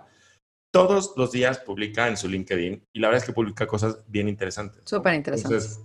todos 0.72 1.14
los 1.18 1.32
días 1.32 1.60
publica 1.60 2.08
en 2.08 2.18
su 2.18 2.28
LinkedIn 2.28 2.88
y 2.94 3.00
la 3.00 3.08
verdad 3.08 3.24
es 3.24 3.28
que 3.28 3.34
publica 3.34 3.68
cosas 3.68 4.04
bien 4.08 4.28
interesantes. 4.28 4.84
Súper 4.86 5.16
interesantes. 5.16 5.80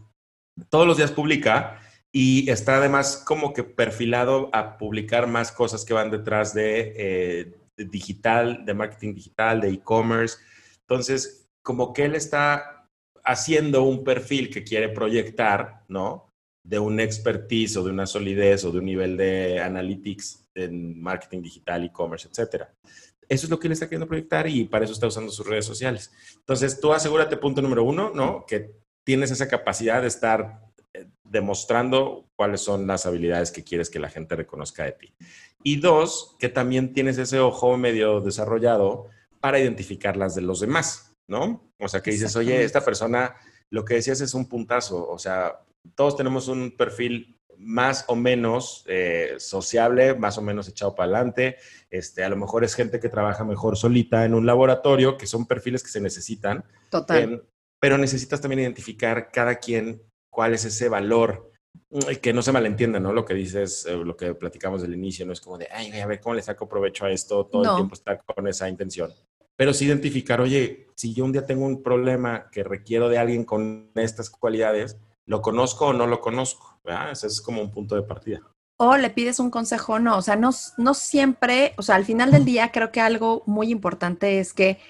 todos 0.68 0.86
los 0.86 0.96
días 0.96 1.10
publica 1.10 1.80
y 2.12 2.48
está 2.48 2.76
además 2.76 3.22
como 3.26 3.52
que 3.52 3.64
perfilado 3.64 4.48
a 4.52 4.78
publicar 4.78 5.26
más 5.26 5.50
cosas 5.50 5.84
que 5.84 5.94
van 5.94 6.10
detrás 6.10 6.54
de, 6.54 6.94
eh, 6.96 7.54
digital, 7.76 8.64
de 8.64 8.72
marketing 8.72 9.14
digital, 9.14 9.60
de 9.60 9.70
e-commerce. 9.70 10.38
Entonces, 10.82 11.48
como 11.62 11.92
que 11.92 12.04
él 12.04 12.14
está 12.14 12.88
haciendo 13.24 13.82
un 13.82 14.04
perfil 14.04 14.48
que 14.50 14.62
quiere 14.62 14.90
proyectar, 14.90 15.82
¿no? 15.88 16.30
De 16.64 16.78
un 16.78 17.00
expertise 17.00 17.76
o 17.78 17.82
de 17.82 17.90
una 17.90 18.06
solidez 18.06 18.64
o 18.64 18.70
de 18.70 18.78
un 18.78 18.84
nivel 18.84 19.16
de 19.16 19.60
analytics 19.60 20.46
en 20.54 21.02
marketing 21.02 21.42
digital, 21.42 21.84
e-commerce, 21.84 22.28
etcétera. 22.28 22.72
Eso 23.28 23.46
es 23.46 23.50
lo 23.50 23.58
que 23.58 23.68
él 23.68 23.72
está 23.72 23.86
queriendo 23.86 24.06
proyectar 24.06 24.48
y 24.48 24.64
para 24.64 24.84
eso 24.84 24.94
está 24.94 25.06
usando 25.06 25.32
sus 25.32 25.46
redes 25.46 25.64
sociales. 25.64 26.12
Entonces, 26.36 26.80
tú 26.80 26.92
asegúrate, 26.92 27.36
punto 27.36 27.62
número 27.62 27.84
uno, 27.84 28.12
¿no? 28.14 28.44
Que 28.46 28.72
tienes 29.04 29.30
esa 29.30 29.48
capacidad 29.48 30.00
de 30.00 30.08
estar 30.08 30.60
eh, 30.92 31.06
demostrando 31.24 32.28
cuáles 32.36 32.60
son 32.60 32.86
las 32.86 33.06
habilidades 33.06 33.50
que 33.50 33.64
quieres 33.64 33.90
que 33.90 33.98
la 33.98 34.10
gente 34.10 34.36
reconozca 34.36 34.84
de 34.84 34.92
ti. 34.92 35.14
Y 35.62 35.76
dos, 35.76 36.36
que 36.38 36.48
también 36.48 36.92
tienes 36.92 37.18
ese 37.18 37.40
ojo 37.40 37.76
medio 37.76 38.20
desarrollado 38.20 39.08
para 39.40 39.58
identificar 39.58 40.16
las 40.16 40.34
de 40.34 40.42
los 40.42 40.60
demás, 40.60 41.14
¿no? 41.26 41.70
O 41.78 41.88
sea, 41.88 42.02
que 42.02 42.10
dices, 42.10 42.34
oye, 42.36 42.64
esta 42.64 42.84
persona, 42.84 43.36
lo 43.70 43.84
que 43.84 43.94
decías 43.94 44.20
es 44.20 44.34
un 44.34 44.48
puntazo, 44.48 45.08
o 45.08 45.18
sea, 45.18 45.60
todos 45.94 46.16
tenemos 46.16 46.48
un 46.48 46.76
perfil 46.76 47.38
más 47.64 48.04
o 48.08 48.14
menos 48.14 48.84
eh, 48.86 49.34
sociable, 49.38 50.14
más 50.14 50.38
o 50.38 50.42
menos 50.42 50.68
echado 50.68 50.94
para 50.94 51.16
adelante. 51.16 51.56
Este, 51.90 52.22
a 52.22 52.28
lo 52.28 52.36
mejor 52.36 52.64
es 52.64 52.74
gente 52.74 53.00
que 53.00 53.08
trabaja 53.08 53.44
mejor 53.44 53.76
solita 53.76 54.24
en 54.24 54.34
un 54.34 54.46
laboratorio, 54.46 55.16
que 55.16 55.26
son 55.26 55.46
perfiles 55.46 55.82
que 55.82 55.90
se 55.90 56.00
necesitan. 56.00 56.64
Total. 56.90 57.22
Em, 57.22 57.40
pero 57.80 57.98
necesitas 57.98 58.40
también 58.40 58.60
identificar 58.60 59.30
cada 59.30 59.56
quien 59.56 60.02
cuál 60.30 60.54
es 60.54 60.64
ese 60.64 60.88
valor, 60.88 61.52
que 62.20 62.32
no 62.32 62.42
se 62.42 62.52
malentienda, 62.52 62.98
¿no? 62.98 63.12
Lo 63.12 63.24
que 63.24 63.34
dices, 63.34 63.86
eh, 63.86 63.96
lo 63.96 64.16
que 64.16 64.34
platicamos 64.34 64.82
del 64.82 64.94
inicio, 64.94 65.24
no 65.26 65.32
es 65.32 65.40
como 65.40 65.58
de, 65.58 65.68
ay, 65.70 65.92
a 66.00 66.06
ver 66.06 66.20
cómo 66.20 66.34
le 66.34 66.42
saco 66.42 66.68
provecho 66.68 67.04
a 67.04 67.10
esto, 67.10 67.46
todo 67.46 67.62
el 67.62 67.76
tiempo 67.76 67.94
está 67.94 68.18
con 68.18 68.48
esa 68.48 68.68
intención. 68.68 69.12
Pero 69.56 69.72
sí 69.72 69.84
identificar, 69.84 70.40
oye, 70.40 70.88
si 70.96 71.14
yo 71.14 71.24
un 71.24 71.32
día 71.32 71.46
tengo 71.46 71.64
un 71.64 71.82
problema 71.82 72.50
que 72.50 72.64
requiero 72.64 73.08
de 73.08 73.18
alguien 73.18 73.44
con 73.44 73.90
estas 73.94 74.28
cualidades, 74.28 74.96
¿lo 75.26 75.42
conozco 75.42 75.86
o 75.86 75.92
no 75.92 76.06
lo 76.06 76.20
conozco? 76.20 76.78
Ese 77.10 77.26
es 77.26 77.40
como 77.40 77.60
un 77.60 77.70
punto 77.70 77.94
de 77.94 78.02
partida. 78.02 78.42
O 78.76 78.96
le 78.96 79.10
pides 79.10 79.38
un 79.38 79.50
consejo, 79.50 79.98
no, 79.98 80.16
o 80.18 80.22
sea, 80.22 80.36
no, 80.36 80.50
no 80.78 80.94
siempre, 80.94 81.74
o 81.76 81.82
sea, 81.82 81.94
al 81.94 82.04
final 82.04 82.32
del 82.32 82.44
día 82.44 82.72
creo 82.72 82.90
que 82.90 83.00
algo 83.00 83.42
muy 83.46 83.70
importante 83.70 84.40
es 84.40 84.52
que 84.52 84.80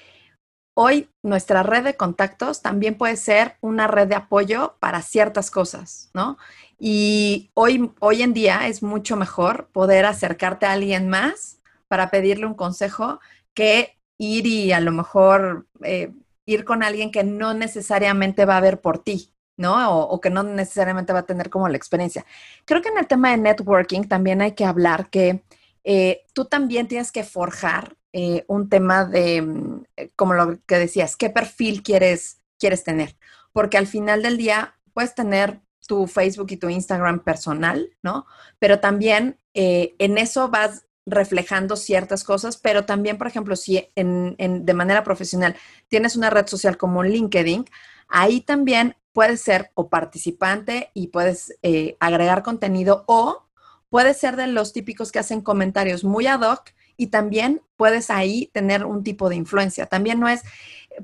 hoy 0.74 1.10
nuestra 1.22 1.62
red 1.62 1.84
de 1.84 1.96
contactos 1.96 2.62
también 2.62 2.96
puede 2.96 3.16
ser 3.16 3.56
una 3.60 3.86
red 3.86 4.08
de 4.08 4.16
apoyo 4.16 4.76
para 4.80 5.02
ciertas 5.02 5.50
cosas, 5.50 6.10
¿no? 6.14 6.38
Y 6.78 7.50
hoy, 7.54 7.92
hoy 8.00 8.22
en 8.22 8.32
día 8.32 8.66
es 8.66 8.82
mucho 8.82 9.16
mejor 9.16 9.68
poder 9.72 10.06
acercarte 10.06 10.66
a 10.66 10.72
alguien 10.72 11.08
más 11.08 11.60
para 11.88 12.10
pedirle 12.10 12.46
un 12.46 12.54
consejo 12.54 13.20
que 13.54 13.98
ir 14.18 14.46
y 14.46 14.72
a 14.72 14.80
lo 14.80 14.92
mejor 14.92 15.66
eh, 15.82 16.12
ir 16.46 16.64
con 16.64 16.82
alguien 16.82 17.10
que 17.10 17.24
no 17.24 17.54
necesariamente 17.54 18.44
va 18.44 18.56
a 18.56 18.62
ver 18.62 18.80
por 18.80 18.98
ti, 18.98 19.30
¿no? 19.56 19.98
O, 19.98 20.20
que 20.20 20.30
no 20.30 20.42
necesariamente 20.42 21.12
va 21.12 21.20
a 21.20 21.26
tener 21.26 21.50
como 21.50 21.68
la 21.68 21.76
experiencia. 21.76 22.24
Creo 22.64 22.82
que 22.82 22.88
en 22.88 22.98
el 22.98 23.06
tema 23.06 23.30
de 23.30 23.38
networking 23.38 24.02
también 24.02 24.40
hay 24.42 24.52
que 24.52 24.64
hablar 24.64 25.10
que 25.10 25.44
eh, 25.84 26.24
tú 26.32 26.46
también 26.46 26.88
tienes 26.88 27.12
que 27.12 27.24
forjar 27.24 27.96
eh, 28.12 28.44
un 28.48 28.68
tema 28.68 29.04
de, 29.04 29.42
mm, 29.42 29.84
eh, 29.96 30.10
como 30.16 30.34
lo 30.34 30.58
que 30.66 30.78
decías, 30.78 31.16
qué 31.16 31.30
perfil 31.30 31.82
quieres, 31.82 32.40
quieres 32.58 32.84
tener. 32.84 33.16
Porque 33.52 33.78
al 33.78 33.86
final 33.86 34.22
del 34.22 34.36
día 34.36 34.74
puedes 34.92 35.14
tener 35.14 35.60
tu 35.86 36.06
Facebook 36.06 36.46
y 36.50 36.56
tu 36.56 36.68
Instagram 36.68 37.20
personal, 37.20 37.90
¿no? 38.02 38.26
Pero 38.58 38.80
también 38.80 39.38
en 39.52 40.18
eso 40.18 40.48
vas 40.48 40.86
reflejando 41.06 41.76
ciertas 41.76 42.24
cosas, 42.24 42.56
pero 42.56 42.84
también, 42.84 43.18
por 43.18 43.26
ejemplo, 43.26 43.56
si 43.56 43.90
en, 43.94 44.36
de 44.38 44.74
manera 44.74 45.04
profesional 45.04 45.54
tienes 45.88 46.16
una 46.16 46.30
red 46.30 46.46
social 46.46 46.76
como 46.76 47.02
LinkedIn, 47.02 47.66
ahí 48.08 48.40
también 48.40 48.96
puedes 49.14 49.40
ser 49.40 49.70
o 49.74 49.88
participante 49.88 50.90
y 50.92 51.06
puedes 51.06 51.56
eh, 51.62 51.96
agregar 52.00 52.42
contenido 52.42 53.04
o 53.06 53.44
puedes 53.88 54.18
ser 54.18 54.34
de 54.34 54.48
los 54.48 54.72
típicos 54.72 55.12
que 55.12 55.20
hacen 55.20 55.40
comentarios 55.40 56.02
muy 56.02 56.26
ad 56.26 56.40
hoc 56.40 56.72
y 56.96 57.06
también 57.06 57.62
puedes 57.76 58.10
ahí 58.10 58.50
tener 58.52 58.84
un 58.84 59.04
tipo 59.04 59.28
de 59.28 59.36
influencia. 59.36 59.86
También 59.86 60.18
no 60.18 60.28
es, 60.28 60.42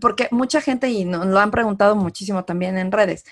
porque 0.01 0.29
mucha 0.33 0.61
gente, 0.61 0.91
y 0.91 1.05
nos 1.05 1.25
lo 1.27 1.39
han 1.39 1.53
preguntado 1.53 1.95
muchísimo 1.95 2.45
también 2.45 2.79
en 2.79 2.91
redes, 2.91 3.25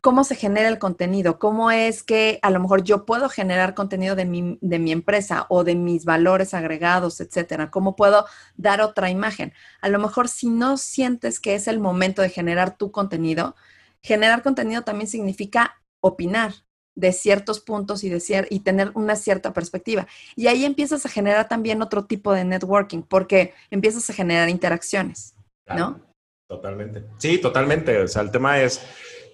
cómo 0.00 0.22
se 0.22 0.36
genera 0.36 0.68
el 0.68 0.78
contenido, 0.78 1.40
cómo 1.40 1.72
es 1.72 2.04
que 2.04 2.38
a 2.42 2.50
lo 2.50 2.60
mejor 2.60 2.84
yo 2.84 3.04
puedo 3.04 3.28
generar 3.28 3.74
contenido 3.74 4.14
de 4.14 4.26
mi, 4.26 4.58
de 4.60 4.78
mi 4.78 4.92
empresa 4.92 5.46
o 5.48 5.64
de 5.64 5.74
mis 5.74 6.04
valores 6.04 6.54
agregados, 6.54 7.20
etcétera, 7.20 7.72
cómo 7.72 7.96
puedo 7.96 8.26
dar 8.56 8.80
otra 8.80 9.10
imagen. 9.10 9.52
A 9.80 9.88
lo 9.88 9.98
mejor 9.98 10.28
si 10.28 10.50
no 10.50 10.76
sientes 10.76 11.40
que 11.40 11.56
es 11.56 11.66
el 11.66 11.80
momento 11.80 12.22
de 12.22 12.30
generar 12.30 12.76
tu 12.76 12.92
contenido, 12.92 13.56
generar 14.04 14.42
contenido 14.42 14.82
también 14.82 15.08
significa 15.08 15.82
opinar 16.00 16.52
de 16.94 17.12
ciertos 17.12 17.58
puntos 17.58 18.04
y, 18.04 18.10
de 18.10 18.46
y 18.50 18.60
tener 18.60 18.92
una 18.94 19.16
cierta 19.16 19.52
perspectiva. 19.52 20.06
Y 20.36 20.46
ahí 20.46 20.64
empiezas 20.64 21.04
a 21.06 21.08
generar 21.08 21.48
también 21.48 21.82
otro 21.82 22.04
tipo 22.04 22.32
de 22.32 22.44
networking, 22.44 23.02
porque 23.02 23.54
empiezas 23.70 24.08
a 24.10 24.12
generar 24.12 24.48
interacciones, 24.48 25.34
¿no? 25.74 26.00
Totalmente. 26.48 27.04
Sí, 27.18 27.38
totalmente. 27.38 27.98
O 27.98 28.06
sea, 28.06 28.22
el 28.22 28.30
tema 28.30 28.60
es 28.60 28.80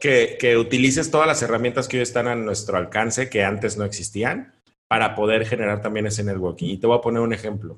que, 0.00 0.56
utilices 0.56 1.10
todas 1.10 1.26
las 1.26 1.42
herramientas 1.42 1.86
que 1.88 1.98
hoy 1.98 2.02
están 2.02 2.28
a 2.28 2.36
nuestro 2.36 2.78
alcance, 2.78 3.28
que 3.28 3.44
antes 3.44 3.76
no 3.76 3.84
existían, 3.84 4.54
para 4.88 5.14
poder 5.14 5.44
generar 5.46 5.82
también 5.82 6.06
ese 6.06 6.24
networking. 6.24 6.68
Y 6.68 6.78
te 6.78 6.86
voy 6.86 6.96
a 6.96 7.02
poner 7.02 7.20
un 7.20 7.34
ejemplo. 7.34 7.76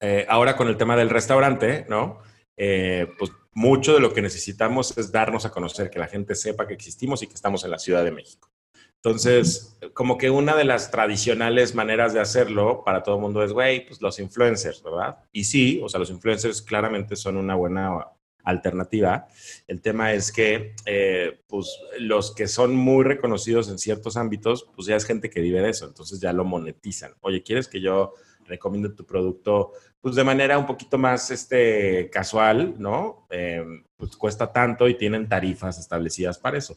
Eh, 0.00 0.26
ahora 0.28 0.56
con 0.56 0.68
el 0.68 0.76
tema 0.76 0.96
del 0.96 1.08
restaurante, 1.08 1.86
¿no? 1.88 2.20
Eh, 2.56 3.08
pues 3.18 3.30
mucho 3.52 3.94
de 3.94 4.00
lo 4.00 4.12
que 4.12 4.22
necesitamos 4.22 4.96
es 4.98 5.12
darnos 5.12 5.46
a 5.46 5.50
conocer, 5.50 5.90
que 5.90 5.98
la 5.98 6.08
gente 6.08 6.34
sepa 6.34 6.66
que 6.66 6.74
existimos 6.74 7.22
y 7.22 7.26
que 7.26 7.34
estamos 7.34 7.64
en 7.64 7.70
la 7.70 7.78
Ciudad 7.78 8.04
de 8.04 8.10
México. 8.10 8.50
Entonces, 8.96 9.78
como 9.94 10.18
que 10.18 10.30
una 10.30 10.56
de 10.56 10.64
las 10.64 10.90
tradicionales 10.90 11.74
maneras 11.74 12.12
de 12.12 12.20
hacerlo 12.20 12.82
para 12.84 13.02
todo 13.02 13.16
el 13.16 13.20
mundo 13.20 13.42
es, 13.44 13.52
güey, 13.52 13.86
pues 13.86 14.02
los 14.02 14.18
influencers, 14.18 14.82
¿verdad? 14.82 15.18
Y 15.32 15.44
sí, 15.44 15.80
o 15.82 15.88
sea, 15.88 16.00
los 16.00 16.10
influencers 16.10 16.60
claramente 16.60 17.14
son 17.14 17.36
una 17.36 17.54
buena 17.54 18.04
alternativa. 18.42 19.28
El 19.66 19.80
tema 19.80 20.12
es 20.12 20.32
que 20.32 20.74
eh, 20.86 21.40
pues, 21.46 21.78
los 21.98 22.34
que 22.34 22.48
son 22.48 22.74
muy 22.74 23.04
reconocidos 23.04 23.68
en 23.68 23.78
ciertos 23.78 24.16
ámbitos, 24.16 24.68
pues 24.74 24.86
ya 24.86 24.96
es 24.96 25.04
gente 25.04 25.30
que 25.30 25.40
vive 25.40 25.60
de 25.60 25.70
eso, 25.70 25.86
entonces 25.86 26.20
ya 26.20 26.32
lo 26.32 26.44
monetizan. 26.44 27.14
Oye, 27.20 27.42
¿quieres 27.42 27.68
que 27.68 27.80
yo 27.80 28.14
recomiende 28.46 28.88
tu 28.88 29.04
producto 29.04 29.72
pues 30.06 30.14
de 30.14 30.22
manera 30.22 30.56
un 30.56 30.66
poquito 30.66 30.98
más 30.98 31.32
este, 31.32 32.08
casual, 32.10 32.76
¿no? 32.78 33.26
Eh, 33.28 33.64
pues 33.96 34.16
cuesta 34.16 34.52
tanto 34.52 34.86
y 34.86 34.94
tienen 34.94 35.28
tarifas 35.28 35.80
establecidas 35.80 36.38
para 36.38 36.58
eso. 36.58 36.76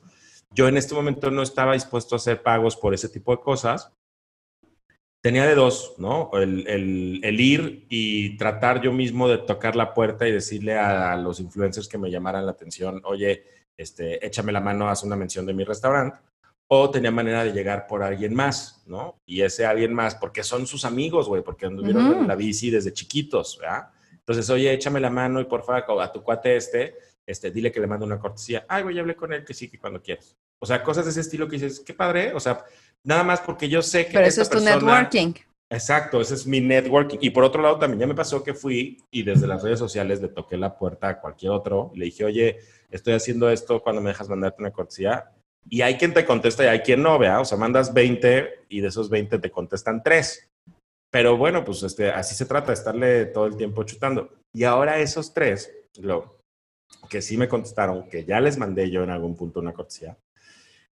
Yo 0.49 0.67
en 0.67 0.77
este 0.77 0.95
momento 0.95 1.29
no 1.29 1.43
estaba 1.43 1.73
dispuesto 1.73 2.15
a 2.15 2.17
hacer 2.17 2.41
pagos 2.41 2.75
por 2.75 2.95
ese 2.95 3.07
tipo 3.07 3.31
de 3.31 3.43
cosas, 3.43 3.93
tenía 5.21 5.45
de 5.45 5.53
dos, 5.53 5.93
¿no? 5.99 6.31
El, 6.33 7.39
ir 7.39 7.85
y 7.87 8.35
tratar 8.35 8.81
yo 8.81 8.91
mismo 8.91 9.29
de 9.29 9.37
tocar 9.37 9.75
la 9.75 9.93
puerta 9.93 10.27
y 10.27 10.31
decirle 10.31 10.79
a, 10.79 11.15
los 11.15 11.39
influencers 11.39 11.87
que 11.87 11.99
me 11.99 12.09
llamaran 12.09 12.47
la 12.47 12.53
atención, 12.53 12.99
oye, 13.05 13.43
este, 13.77 14.25
échame 14.25 14.51
la 14.51 14.59
mano, 14.59 14.89
haz 14.89 15.03
una 15.03 15.15
mención 15.15 15.45
de 15.45 15.53
mi 15.53 15.63
restaurante. 15.63 16.17
O 16.71 16.89
tenía 16.89 17.11
manera 17.11 17.43
de 17.43 17.51
llegar 17.51 17.87
por 17.87 18.03
alguien 18.03 18.33
más, 18.33 18.83
¿no? 18.85 19.19
Y 19.25 19.41
ese 19.41 19.65
alguien 19.65 19.93
más, 19.93 20.15
porque 20.15 20.43
son 20.43 20.67
sus 20.67 20.85
amigos, 20.85 21.27
güey, 21.27 21.41
porque 21.41 21.65
anduvieron 21.65 22.19
en 22.19 22.27
la 22.27 22.35
bici 22.35 22.69
desde 22.69 22.93
chiquitos, 22.93 23.57
¿verdad? 23.59 23.89
Entonces, 24.13 24.49
oye, 24.51 24.71
échame 24.71 24.99
la 24.99 25.09
mano 25.09 25.41
y 25.41 25.45
por 25.45 25.63
favor, 25.63 26.01
a 26.01 26.11
tu 26.11 26.21
cuate 26.21 26.55
este, 26.55 26.95
este, 27.25 27.49
dile 27.49 27.71
que 27.71 27.79
le 27.79 27.87
mando 27.87 28.05
una 28.05 28.19
cortesía. 28.19 28.65
Ay, 28.69 28.83
güey, 28.83 28.99
hablé 28.99 29.15
con 29.15 29.33
él, 29.33 29.43
que 29.43 29.53
sí, 29.53 29.67
que 29.67 29.79
cuando 29.79 30.01
quieras. 30.01 30.37
O 30.59 30.65
sea, 30.65 30.83
cosas 30.83 31.05
de 31.05 31.11
ese 31.11 31.21
estilo 31.21 31.47
que 31.47 31.57
dices, 31.57 31.79
qué 31.79 31.93
padre, 31.93 32.33
o 32.33 32.39
sea, 32.39 32.63
Nada 33.03 33.23
más 33.23 33.41
porque 33.41 33.69
yo 33.69 33.81
sé 33.81 34.05
que. 34.05 34.13
Pero 34.13 34.25
eso 34.25 34.41
es 34.41 34.49
tu 34.49 34.59
networking. 34.59 35.33
Exacto, 35.69 36.19
ese 36.19 36.33
es 36.33 36.47
mi 36.47 36.61
networking. 36.61 37.19
Y 37.21 37.29
por 37.29 37.43
otro 37.43 37.61
lado, 37.61 37.77
también 37.77 37.99
ya 37.99 38.07
me 38.07 38.15
pasó 38.15 38.43
que 38.43 38.55
fui 38.55 38.97
y 39.11 39.21
desde 39.21 39.45
las 39.45 39.61
redes 39.61 39.77
sociales 39.77 40.19
le 40.19 40.29
toqué 40.29 40.57
la 40.57 40.75
puerta 40.75 41.09
a 41.09 41.21
cualquier 41.21 41.51
otro. 41.51 41.91
Le 41.93 42.05
dije, 42.05 42.25
oye, 42.25 42.57
estoy 42.89 43.13
haciendo 43.13 43.49
esto 43.49 43.81
cuando 43.81 44.01
me 44.01 44.09
dejas 44.09 44.27
mandarte 44.27 44.61
una 44.61 44.71
cortesía. 44.71 45.31
Y 45.67 45.81
hay 45.81 45.97
quien 45.97 46.13
te 46.13 46.25
contesta 46.25 46.63
y 46.63 46.67
hay 46.67 46.79
quien 46.79 47.03
no, 47.03 47.17
vea. 47.17 47.41
O 47.41 47.45
sea, 47.45 47.57
mandas 47.57 47.93
20 47.93 48.65
y 48.69 48.81
de 48.81 48.87
esos 48.87 49.09
20 49.09 49.39
te 49.39 49.51
contestan 49.51 50.03
3. 50.03 50.49
Pero 51.11 51.37
bueno, 51.37 51.63
pues 51.63 51.83
este, 51.83 52.11
así 52.11 52.35
se 52.35 52.45
trata, 52.45 52.71
estarle 52.71 53.25
todo 53.25 53.47
el 53.47 53.57
tiempo 53.57 53.83
chutando. 53.83 54.29
Y 54.53 54.63
ahora 54.63 54.99
esos 54.99 55.33
tres, 55.33 55.71
lo 55.97 56.39
que 57.09 57.21
sí 57.21 57.37
me 57.37 57.47
contestaron, 57.47 58.09
que 58.09 58.25
ya 58.25 58.39
les 58.39 58.57
mandé 58.57 58.89
yo 58.89 59.03
en 59.03 59.09
algún 59.09 59.35
punto 59.35 59.59
una 59.59 59.73
cortesía, 59.73 60.17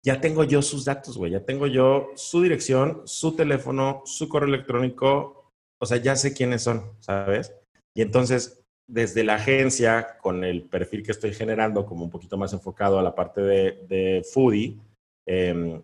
ya 0.03 0.19
tengo 0.19 0.43
yo 0.43 0.61
sus 0.61 0.85
datos, 0.85 1.17
güey, 1.17 1.31
ya 1.31 1.45
tengo 1.45 1.67
yo 1.67 2.09
su 2.15 2.41
dirección, 2.41 3.03
su 3.05 3.35
teléfono, 3.35 4.01
su 4.05 4.27
correo 4.27 4.49
electrónico, 4.49 5.51
o 5.79 5.85
sea, 5.85 5.97
ya 5.97 6.15
sé 6.15 6.33
quiénes 6.33 6.63
son, 6.63 6.93
¿sabes? 6.99 7.53
Y 7.93 8.01
entonces, 8.01 8.60
desde 8.91 9.23
la 9.23 9.35
agencia, 9.35 10.17
con 10.21 10.43
el 10.43 10.63
perfil 10.63 11.01
que 11.01 11.13
estoy 11.13 11.33
generando, 11.33 11.85
como 11.85 12.03
un 12.03 12.09
poquito 12.09 12.37
más 12.37 12.51
enfocado 12.51 12.99
a 12.99 13.01
la 13.01 13.15
parte 13.15 13.39
de, 13.41 14.21
foodie, 14.33 14.77
em, 15.25 15.81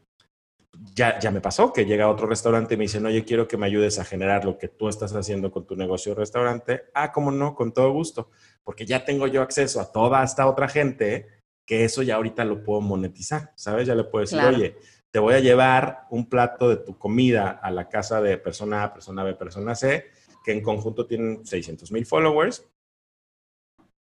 ya, 0.93 1.17
ya 1.17 1.31
me 1.31 1.39
pasó 1.39 1.71
que 1.71 1.85
llega 1.85 2.03
a 2.03 2.09
otro 2.09 2.27
restaurante 2.27 2.73
y 2.73 2.77
me 2.77 2.83
dicen, 2.83 3.05
oye, 3.05 3.23
quiero 3.23 3.47
que 3.47 3.55
me 3.55 3.65
ayudes 3.65 3.97
a 3.97 4.03
generar 4.03 4.43
lo 4.43 4.57
que 4.57 4.67
tú 4.67 4.89
estás 4.89 5.15
haciendo 5.15 5.51
con 5.51 5.65
tu 5.65 5.77
negocio 5.77 6.13
de 6.13 6.19
restaurante. 6.19 6.83
Ah, 6.93 7.13
cómo 7.13 7.31
no, 7.31 7.55
con 7.55 7.71
todo 7.71 7.93
gusto, 7.93 8.29
porque 8.63 8.85
ya 8.85 9.05
tengo 9.05 9.25
yo 9.27 9.41
acceso 9.41 9.79
a 9.79 9.89
toda 9.89 10.21
esta 10.21 10.45
otra 10.45 10.67
gente 10.67 11.27
que 11.65 11.85
eso 11.85 12.01
ya 12.01 12.15
ahorita 12.15 12.43
lo 12.43 12.61
puedo 12.61 12.81
monetizar, 12.81 13.53
¿sabes? 13.55 13.87
Ya 13.87 13.95
le 13.95 14.03
puedo 14.03 14.23
decir, 14.23 14.39
oye, 14.39 14.75
te 15.11 15.19
voy 15.19 15.33
a 15.33 15.39
llevar 15.39 16.07
un 16.09 16.27
plato 16.27 16.69
de 16.69 16.77
tu 16.77 16.97
comida 16.97 17.51
a 17.51 17.71
la 17.71 17.87
casa 17.87 18.21
de 18.21 18.37
persona 18.37 18.83
A, 18.83 18.93
persona 18.93 19.23
B, 19.23 19.33
persona 19.35 19.75
C, 19.75 20.05
que 20.43 20.51
en 20.51 20.61
conjunto 20.61 21.07
tienen 21.07 21.45
600 21.45 21.91
mil 21.91 22.05
followers, 22.05 22.67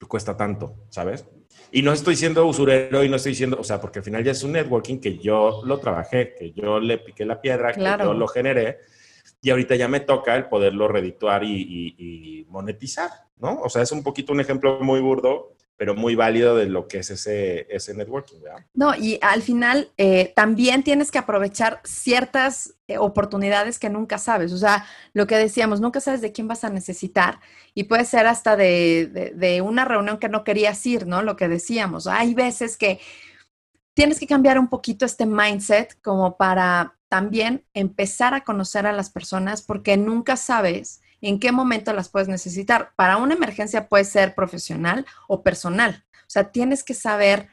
cuesta 0.07 0.37
tanto, 0.37 0.76
¿sabes? 0.90 1.26
Y 1.73 1.83
no 1.83 1.93
estoy 1.93 2.17
siendo 2.17 2.47
usurero 2.47 3.05
y 3.05 3.09
no 3.09 3.17
estoy 3.17 3.33
diciendo, 3.33 3.59
o 3.61 3.64
sea, 3.64 3.81
porque 3.81 3.99
al 3.99 4.05
final 4.05 4.25
ya 4.25 4.33
es 4.33 4.43
un 4.43 4.52
networking 4.52 4.99
que 5.00 5.19
yo 5.19 5.62
lo 5.64 5.78
trabajé, 5.78 6.35
que 6.35 6.52
yo 6.52 6.78
le 6.78 6.99
piqué 6.99 7.25
la 7.25 7.40
piedra, 7.40 7.73
que 7.73 7.81
yo 7.83 8.14
lo 8.14 8.28
generé, 8.28 8.78
y 9.43 9.50
ahorita 9.50 9.76
ya 9.76 9.88
me 9.88 10.00
toca 10.00 10.35
el 10.37 10.47
poderlo 10.47 10.88
redituar 10.88 11.45
y, 11.45 11.95
y 11.99 12.45
monetizar, 12.49 13.11
¿no? 13.38 13.61
O 13.61 13.69
sea, 13.69 13.83
es 13.83 13.93
un 13.93 14.02
poquito 14.02 14.33
un 14.33 14.40
ejemplo 14.40 14.81
muy 14.81 15.00
burdo, 15.00 15.57
pero 15.78 15.94
muy 15.94 16.16
válido 16.16 16.56
de 16.56 16.66
lo 16.66 16.88
que 16.88 16.99
es 16.99 17.11
ese, 17.11 17.66
ese 17.70 17.94
networking, 17.94 18.42
¿verdad? 18.42 18.66
No, 18.75 18.97
y 18.97 19.20
al 19.23 19.42
final 19.42 19.92
eh, 19.97 20.32
también 20.35 20.82
tienes 20.82 21.12
que 21.12 21.18
aprovechar 21.18 21.80
ciertas 21.85 22.75
eh, 22.88 22.99
oportunidades 22.99 23.78
que 23.78 23.88
nunca 23.88 24.18
sabes. 24.18 24.52
O 24.52 24.58
sea, 24.58 24.85
lo 25.12 25.28
que 25.28 25.37
decíamos, 25.37 25.80
nunca 25.80 26.00
sabes 26.00 26.20
de 26.20 26.32
quién 26.32 26.49
vas 26.49 26.64
a 26.64 26.68
necesitar 26.68 27.38
y 27.75 27.85
puede 27.85 28.04
ser 28.04 28.26
hasta 28.26 28.56
de, 28.56 29.32
de, 29.37 29.61
una 29.61 29.85
reunión 29.85 30.18
que 30.18 30.28
no 30.28 30.42
querías 30.42 30.85
ir, 30.85 31.06
¿no? 31.06 31.23
Lo 31.23 31.37
que 31.37 31.47
decíamos. 31.47 32.08
Hay 32.08 32.35
veces 32.35 32.76
que 32.76 32.99
tienes 33.94 34.18
que 34.18 34.26
cambiar 34.26 34.58
un 34.58 34.68
poquito 34.68 35.06
este 35.06 35.26
mindset 35.26 35.97
como 36.02 36.37
para 36.37 36.97
también 37.08 37.64
empezar 37.73 38.35
a 38.35 38.42
conocer 38.42 38.85
a 38.85 38.92
las 38.92 39.11
personas 39.11 39.62
porque 39.62 39.97
nunca 39.97 40.37
sabes 40.37 41.02
en 41.20 41.40
qué 41.40 41.52
momento 41.52 41.92
las 41.92 42.08
puedes 42.08 42.28
necesitar. 42.28 42.92
Para 42.96 43.16
una 43.16 43.34
emergencia 43.34 43.88
puede 43.88 44.04
ser 44.04 44.34
profesional 44.34 45.06
o 45.26 45.42
personal. 45.42 46.04
O 46.14 46.30
sea, 46.30 46.50
tienes 46.52 46.84
que 46.84 46.94
saber 46.94 47.48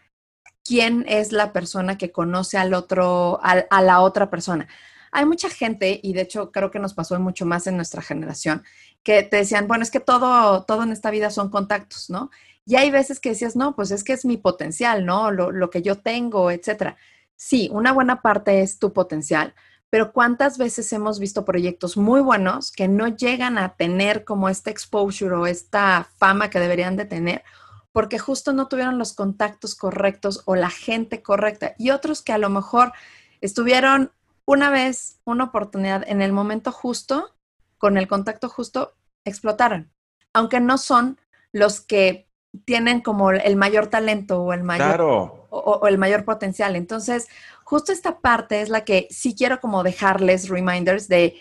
quién 0.63 1.05
es 1.07 1.31
la 1.31 1.53
persona 1.53 1.97
que 1.97 2.11
conoce 2.11 2.57
al 2.57 2.73
otro, 2.73 3.39
a 3.43 3.81
la 3.81 4.01
otra 4.01 4.29
persona. 4.29 4.67
Hay 5.11 5.25
mucha 5.25 5.49
gente, 5.49 6.01
y 6.03 6.11
de 6.11 6.21
hecho 6.21 6.51
creo 6.51 6.71
que 6.71 6.79
nos 6.79 6.93
pasó 6.93 7.17
mucho 7.21 7.45
más 7.45 7.67
en 7.67 7.77
nuestra 7.77 8.01
generación, 8.01 8.63
que 9.01 9.23
te 9.23 9.37
decían, 9.37 9.65
bueno, 9.65 9.83
es 9.83 9.91
que 9.91 10.01
todo, 10.01 10.63
todo 10.65 10.83
en 10.83 10.91
esta 10.91 11.09
vida 11.09 11.29
son 11.29 11.49
contactos, 11.49 12.09
¿no? 12.09 12.31
Y 12.65 12.75
hay 12.75 12.91
veces 12.91 13.21
que 13.21 13.29
decías, 13.29 13.55
no, 13.55 13.75
pues 13.77 13.91
es 13.91 14.03
que 14.03 14.11
es 14.11 14.25
mi 14.25 14.35
potencial, 14.35 15.05
¿no? 15.05 15.31
Lo, 15.31 15.51
lo 15.51 15.69
que 15.69 15.81
yo 15.81 15.99
tengo, 15.99 16.51
etcétera. 16.51 16.97
Sí, 17.37 17.69
una 17.71 17.93
buena 17.93 18.21
parte 18.21 18.61
es 18.61 18.77
tu 18.77 18.91
potencial, 18.91 19.53
pero 19.95 20.11
¿cuántas 20.11 20.57
veces 20.57 20.91
hemos 20.91 21.19
visto 21.19 21.45
proyectos 21.45 21.95
muy 21.95 22.19
buenos 22.19 22.69
que 22.69 22.89
no 22.89 23.07
llegan 23.07 23.57
a 23.57 23.77
tener 23.77 24.25
como 24.25 24.49
este 24.49 24.69
exposure 24.69 25.33
o 25.35 25.47
esta 25.47 26.09
fama 26.17 26.49
que 26.49 26.59
deberían 26.59 26.97
de 26.97 27.05
tener? 27.05 27.45
porque 27.93 28.19
justo 28.19 28.51
no 28.51 28.67
tuvieron 28.67 28.97
los 28.97 29.13
contactos 29.13 29.73
correctos 29.73 30.41
o 30.43 30.57
la 30.57 30.69
gente 30.69 31.21
correcta. 31.21 31.75
Y 31.77 31.91
otros 31.91 32.21
que 32.21 32.33
a 32.33 32.37
lo 32.37 32.49
mejor 32.49 32.91
estuvieron 33.39 34.11
una 34.43 34.69
vez, 34.69 35.21
una 35.23 35.45
oportunidad 35.45 36.03
en 36.05 36.21
el 36.21 36.33
momento 36.33 36.73
justo, 36.73 37.33
con 37.77 37.97
el 37.97 38.09
contacto 38.09 38.49
justo, 38.49 38.95
explotaron. 39.23 39.93
Aunque 40.33 40.59
no 40.59 40.77
son 40.77 41.21
los 41.53 41.79
que 41.79 42.27
tienen 42.65 42.99
como 42.99 43.31
el 43.31 43.55
mayor 43.55 43.87
talento 43.87 44.41
o 44.41 44.51
el 44.51 44.63
mayor, 44.63 45.01
o, 45.49 45.87
el 45.87 45.97
mayor 45.97 46.25
potencial. 46.25 46.75
Entonces, 46.75 47.27
justo 47.65 47.91
esta 47.91 48.19
parte 48.19 48.61
es 48.61 48.69
la 48.69 48.85
que 48.85 49.07
sí 49.09 49.35
quiero 49.35 49.59
como 49.59 49.83
dejarles 49.83 50.49
reminders 50.49 51.07
de 51.07 51.35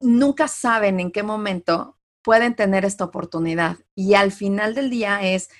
nunca 0.00 0.48
saben 0.48 0.98
en 0.98 1.12
qué 1.12 1.22
momento 1.22 1.98
pueden 2.22 2.56
tener 2.56 2.84
esta 2.84 3.04
oportunidad. 3.04 3.76
Y 3.94 4.14
al 4.14 4.32
final 4.32 4.74
del 4.74 4.88
día 4.88 5.22
es 5.22 5.50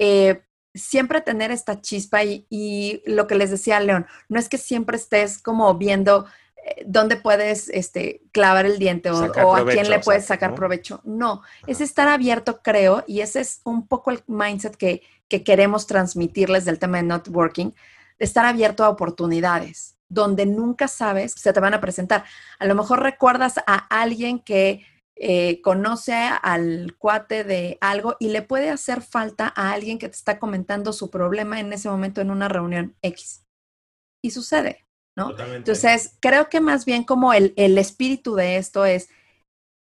eh, 0.00 0.42
siempre 0.74 1.20
tener 1.20 1.52
esta 1.52 1.80
chispa 1.80 2.24
y, 2.24 3.02
lo 3.06 3.26
que 3.28 3.36
les 3.36 3.50
decía 3.50 3.78
León, 3.78 4.06
no 4.28 4.38
es 4.38 4.48
que 4.48 4.58
siempre 4.58 4.96
estés 4.96 5.38
como 5.38 5.72
viendo 5.74 6.26
eh, 6.56 6.82
dónde 6.84 7.16
puedes 7.16 7.68
este, 7.68 8.22
clavar 8.32 8.66
el 8.66 8.80
diente 8.80 9.10
o, 9.10 9.54
a 9.54 9.64
quién 9.64 9.88
le 9.88 10.00
puedes 10.00 10.24
sacar 10.24 10.56
provecho. 10.56 11.00
No, 11.04 11.42
es 11.68 11.80
estar 11.80 12.08
abierto, 12.08 12.62
creo, 12.62 13.04
y 13.06 13.20
ese 13.20 13.40
es 13.40 13.60
un 13.62 13.86
poco 13.86 14.10
el 14.10 14.24
mindset 14.26 14.74
que, 14.74 15.02
que 15.28 15.44
queremos 15.44 15.86
transmitirles 15.86 16.64
del 16.64 16.80
tema 16.80 16.96
de 16.96 17.04
networking, 17.04 17.70
estar 18.22 18.46
abierto 18.46 18.84
a 18.84 18.88
oportunidades 18.88 19.98
donde 20.12 20.44
nunca 20.44 20.88
sabes 20.88 21.32
se 21.32 21.52
te 21.52 21.60
van 21.60 21.74
a 21.74 21.80
presentar. 21.80 22.24
A 22.58 22.66
lo 22.66 22.74
mejor 22.74 23.02
recuerdas 23.02 23.58
a 23.66 23.76
alguien 23.76 24.40
que 24.40 24.84
eh, 25.16 25.62
conoce 25.62 26.14
al 26.14 26.96
cuate 26.98 27.44
de 27.44 27.78
algo 27.80 28.16
y 28.20 28.28
le 28.28 28.42
puede 28.42 28.68
hacer 28.68 29.00
falta 29.00 29.52
a 29.56 29.72
alguien 29.72 29.98
que 29.98 30.08
te 30.08 30.16
está 30.16 30.38
comentando 30.38 30.92
su 30.92 31.10
problema 31.10 31.60
en 31.60 31.72
ese 31.72 31.88
momento 31.88 32.20
en 32.20 32.30
una 32.30 32.48
reunión 32.48 32.94
X. 33.00 33.44
Y 34.22 34.32
sucede, 34.32 34.84
¿no? 35.16 35.34
Entonces, 35.38 36.18
creo 36.20 36.48
que 36.50 36.60
más 36.60 36.84
bien 36.84 37.04
como 37.04 37.32
el, 37.32 37.54
el 37.56 37.78
espíritu 37.78 38.34
de 38.34 38.56
esto 38.56 38.84
es, 38.84 39.08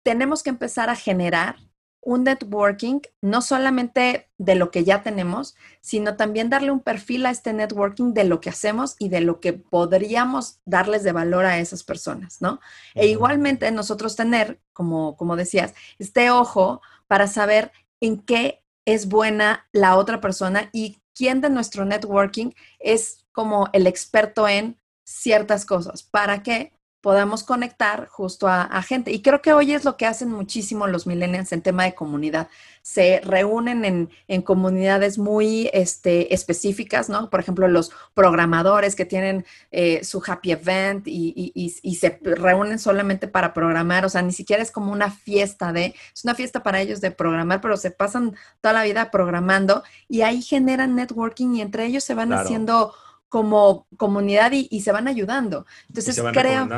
tenemos 0.04 0.42
que 0.42 0.50
empezar 0.50 0.90
a 0.90 0.96
generar 0.96 1.56
un 2.02 2.25
networking, 2.25 3.00
no 3.21 3.42
solamente 3.42 4.28
de 4.38 4.54
lo 4.54 4.71
que 4.71 4.85
ya 4.85 5.02
tenemos, 5.02 5.54
sino 5.80 6.16
también 6.16 6.49
darle 6.49 6.71
un 6.71 6.80
perfil 6.80 7.26
a 7.26 7.30
este 7.30 7.52
networking 7.52 8.14
de 8.14 8.25
lo 8.25 8.40
que 8.40 8.50
hacemos 8.50 8.97
y 8.99 9.11
de 9.11 9.21
lo 9.21 9.40
que 9.40 9.52
podríamos 9.52 10.61
darles 10.64 11.02
de 11.02 11.12
valor 11.12 11.45
a 11.45 11.59
esas 11.59 11.85
personas, 11.85 12.40
¿no? 12.40 12.61
E 12.95 13.07
igualmente 13.09 13.71
nosotros 13.71 14.16
tener, 14.16 14.61
como, 14.73 15.16
como 15.16 15.37
decías, 15.37 15.75
este 15.99 16.30
ojo 16.30 16.80
para 17.07 17.26
saber 17.26 17.73
en 18.00 18.19
qué 18.19 18.64
es 18.87 19.09
buena 19.09 19.69
la 19.73 19.97
otra 19.97 20.21
persona 20.21 20.71
y 20.73 21.02
quién 21.14 21.40
de 21.40 21.50
nuestro 21.50 21.85
networking 21.85 22.52
es 22.78 23.26
como 23.33 23.69
el 23.73 23.87
experto 23.87 24.49
en 24.49 24.80
ciertas 25.04 25.66
cosas. 25.66 26.02
¿Para 26.02 26.42
qué? 26.42 26.73
Podamos 27.00 27.45
conectar 27.45 28.09
justo 28.09 28.47
a, 28.47 28.83
gente. 28.83 29.11
Y 29.11 29.23
creo 29.23 29.40
que 29.40 29.52
hoy 29.52 29.73
es 29.73 29.85
lo 29.85 29.97
que 29.97 30.07
hacen 30.07 30.30
muchísimo 30.30 30.87
los 30.87 31.07
millennials 31.07 31.52
en 31.52 31.62
tema 31.62 31.85
de 31.85 31.95
comunidad. 31.95 32.49
Se 32.83 33.21
reúnen 33.25 34.11
en, 34.28 34.42
comunidades 34.42 35.19
muy 35.19 35.71
este, 35.73 36.35
específicas, 36.35 37.09
¿no? 37.09 37.30
Por 37.30 37.40
ejemplo, 37.40 37.69
los 37.69 37.90
programadores 38.14 38.97
que 38.97 39.07
tienen 39.07 39.47
eh, 39.71 40.04
su 40.04 40.23
happy 40.26 40.52
event 40.52 41.07
y, 41.07 41.52
y, 41.54 41.95
se 41.95 42.19
reúnen 42.23 42.78
solamente 42.78 43.28
para 43.28 43.54
programar. 43.54 44.04
O 44.04 44.09
sea, 44.09 44.23
ni 44.23 44.33
siquiera 44.33 44.62
es 44.62 44.71
como 44.71 44.92
una 44.92 45.11
fiesta 45.11 45.73
de, 45.73 45.95
es 46.14 46.25
una 46.25 46.35
fiesta 46.35 46.62
para 46.62 46.80
ellos 46.80 47.00
de 47.00 47.11
programar, 47.11 47.61
pero 47.61 47.76
se 47.76 47.90
pasan 47.90 48.37
toda 48.61 48.75
la 48.75 48.85
vida 48.85 49.11
programando 49.11 49.83
y 50.09 50.23
ahí 50.23 50.42
generan 50.42 50.95
networking 50.95 51.54
y 51.54 51.62
entre 51.62 51.87
ellos 51.87 52.04
se 52.04 52.14
van 52.14 52.33
haciendo 52.33 52.92
como 53.30 53.87
comunidad 53.96 54.50
y, 54.52 54.80
se 54.80 54.90
van 54.90 55.06
ayudando. 55.08 55.64
Entonces 55.88 56.20
creo, 56.32 56.68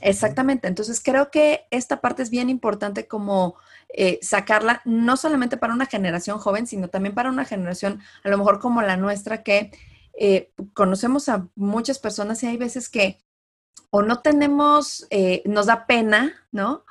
exactamente, 0.00 0.66
entonces 0.66 1.00
creo 1.04 1.30
que 1.30 1.66
esta 1.70 2.00
parte 2.00 2.22
es 2.22 2.30
bien 2.30 2.48
importante 2.48 3.06
como 3.06 3.56
eh, 3.90 4.18
sacarla, 4.22 4.80
no 4.86 5.18
solamente 5.18 5.58
para 5.58 5.74
una 5.74 5.84
generación 5.84 6.38
joven, 6.38 6.66
sino 6.66 6.88
también 6.88 7.14
para 7.14 7.28
una 7.28 7.44
generación 7.44 8.00
a 8.24 8.30
lo 8.30 8.38
mejor 8.38 8.58
como 8.58 8.80
la 8.80 8.96
nuestra, 8.96 9.42
que 9.42 9.70
eh, 10.18 10.50
conocemos 10.72 11.28
a 11.28 11.46
muchas 11.54 11.98
personas 11.98 12.42
y 12.42 12.46
hay 12.46 12.56
veces 12.56 12.88
que 12.88 13.18
o 13.90 14.00
no 14.00 14.20
tenemos, 14.20 15.06
eh, 15.10 15.42
nos 15.44 15.66
da 15.66 15.86
pena, 15.86 16.34
¿no? 16.52 16.84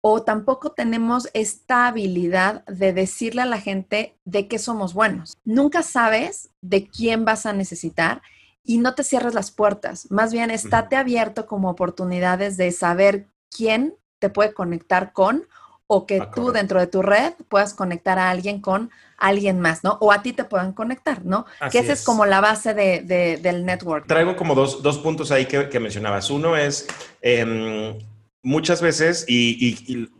O 0.00 0.22
tampoco 0.22 0.72
tenemos 0.72 1.28
esta 1.32 1.86
habilidad 1.86 2.64
de 2.66 2.92
decirle 2.92 3.42
a 3.42 3.46
la 3.46 3.60
gente 3.60 4.18
de 4.24 4.48
qué 4.48 4.58
somos 4.58 4.94
buenos. 4.94 5.36
Nunca 5.44 5.82
sabes 5.82 6.50
de 6.60 6.88
quién 6.88 7.24
vas 7.24 7.46
a 7.46 7.52
necesitar 7.52 8.20
y 8.64 8.78
no 8.78 8.94
te 8.94 9.04
cierres 9.04 9.34
las 9.34 9.50
puertas, 9.50 10.10
más 10.10 10.32
bien 10.32 10.50
estate 10.50 10.96
abierto 10.96 11.46
como 11.46 11.70
oportunidades 11.70 12.56
de 12.56 12.72
saber 12.72 13.26
quién 13.50 13.94
te 14.18 14.30
puede 14.30 14.54
conectar 14.54 15.12
con 15.12 15.46
o 15.86 16.06
que 16.06 16.20
ah, 16.20 16.30
tú 16.34 16.50
dentro 16.50 16.80
de 16.80 16.86
tu 16.86 17.02
red 17.02 17.34
puedas 17.48 17.74
conectar 17.74 18.18
a 18.18 18.30
alguien 18.30 18.60
con 18.60 18.90
alguien 19.18 19.60
más, 19.60 19.84
¿no? 19.84 19.98
O 20.00 20.12
a 20.12 20.22
ti 20.22 20.32
te 20.32 20.44
puedan 20.44 20.72
conectar, 20.72 21.24
¿no? 21.24 21.46
que 21.70 21.78
esa 21.78 21.92
es. 21.92 22.04
como 22.04 22.26
la 22.26 22.40
base 22.40 22.74
de, 22.74 23.38
del 23.40 23.64
network. 23.64 24.06
Traigo 24.06 24.34
como 24.36 24.54
dos, 24.54 24.98
puntos 24.98 25.30
ahí 25.30 25.46
que, 25.46 25.80
mencionabas. 25.80 26.30
Uno 26.30 26.56
es, 26.56 26.86
em, 27.20 27.98
muchas 28.42 28.80
veces, 28.80 29.24
y, 29.28 30.10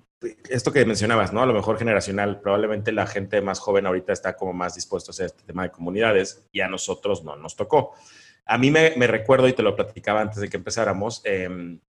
esto 0.49 0.73
que 0.73 0.87
mencionabas, 0.87 1.33
¿no? 1.33 1.43
A 1.43 1.47
lo 1.47 1.53
mejor 1.53 1.79
generacional, 1.79 2.41
probablemente 2.41 2.93
la 2.93 3.07
gente 3.07 3.43
más 3.43 3.59
joven 3.59 3.87
ahorita 3.87 4.13
está 4.13 4.37
como 4.37 4.55
más 4.55 4.75
dispuesto 4.75 5.11
a 5.11 5.13
hacer 5.13 5.27
este 5.27 5.43
tema 5.43 5.65
de 5.65 5.71
comunidades 5.71 6.47
y 6.51 6.61
a 6.61 6.69
nosotros 6.69 7.25
no 7.25 7.37
nos 7.37 7.57
tocó. 7.57 7.95
A 8.47 8.59
mí 8.59 8.71
me, 8.71 9.07
recuerdo, 9.07 9.49
y 9.49 9.53
te 9.53 9.63
lo 9.63 9.75
platicaba 9.75 10.21
antes 10.21 10.41
de 10.41 10.49
que 10.49 10.57
empezáramos, 10.57 11.23
em, 11.25 11.81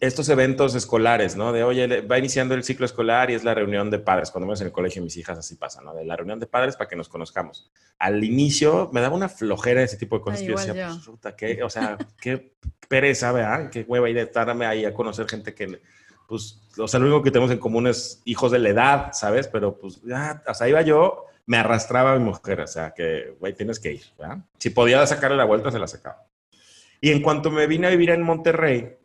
estos 0.00 0.28
eventos 0.28 0.74
escolares, 0.74 1.36
¿no? 1.36 1.52
De, 1.52 1.64
oye, 1.64 2.02
va 2.02 2.18
iniciando 2.18 2.54
el 2.54 2.62
ciclo 2.62 2.86
escolar 2.86 3.30
y 3.30 3.34
es 3.34 3.44
la 3.44 3.54
reunión 3.54 3.90
de 3.90 3.98
padres. 3.98 4.30
Cuando 4.30 4.46
vamos 4.46 4.60
en 4.60 4.68
el 4.68 4.72
colegio, 4.72 5.02
mis 5.02 5.16
hijas 5.16 5.38
así 5.38 5.56
pasa, 5.56 5.82
¿no? 5.82 5.94
De 5.94 6.04
la 6.04 6.16
reunión 6.16 6.38
de 6.38 6.46
padres 6.46 6.76
para 6.76 6.88
que 6.88 6.96
nos 6.96 7.08
conozcamos. 7.08 7.70
Al 7.98 8.22
inicio 8.22 8.90
me 8.92 9.00
daba 9.00 9.16
una 9.16 9.28
flojera 9.28 9.82
ese 9.82 9.96
tipo 9.96 10.16
de 10.16 10.22
cosas. 10.22 10.42
yo 10.42 10.56
decía, 10.56 10.96
pues, 11.04 11.34
¿qué? 11.36 11.62
O 11.62 11.70
sea, 11.70 11.98
qué 12.20 12.54
pereza, 12.88 13.32
¿verdad? 13.32 13.70
Qué 13.70 13.84
hueva 13.88 14.08
ir 14.08 14.16
de 14.16 14.22
estarme 14.22 14.66
ahí 14.66 14.84
a 14.84 14.94
conocer 14.94 15.26
gente 15.28 15.54
que, 15.54 15.80
pues, 16.28 16.60
o 16.78 16.86
sea, 16.86 17.00
lo 17.00 17.06
único 17.06 17.22
que 17.22 17.30
tenemos 17.30 17.50
en 17.50 17.58
común 17.58 17.86
es 17.86 18.22
hijos 18.24 18.52
de 18.52 18.58
la 18.60 18.68
edad, 18.68 19.12
¿sabes? 19.12 19.48
Pero, 19.48 19.78
pues, 19.78 20.00
ya, 20.02 20.42
o 20.46 20.54
sea, 20.54 20.68
iba 20.68 20.82
yo 20.82 21.24
me 21.48 21.56
arrastraba 21.56 22.12
a 22.12 22.18
mi 22.18 22.24
mujer, 22.26 22.60
o 22.60 22.66
sea, 22.66 22.92
que, 22.94 23.34
güey, 23.40 23.54
tienes 23.54 23.80
que 23.80 23.94
ir, 23.94 24.02
¿verdad? 24.18 24.36
Si 24.58 24.68
podía 24.68 25.04
sacarle 25.06 25.38
la 25.38 25.46
vuelta, 25.46 25.70
se 25.70 25.78
la 25.78 25.86
sacaba. 25.86 26.26
Y 27.00 27.10
en 27.10 27.22
cuanto 27.22 27.50
me 27.50 27.66
vine 27.66 27.86
a 27.86 27.90
vivir 27.90 28.10
en 28.10 28.22
Monterrey, 28.22 28.98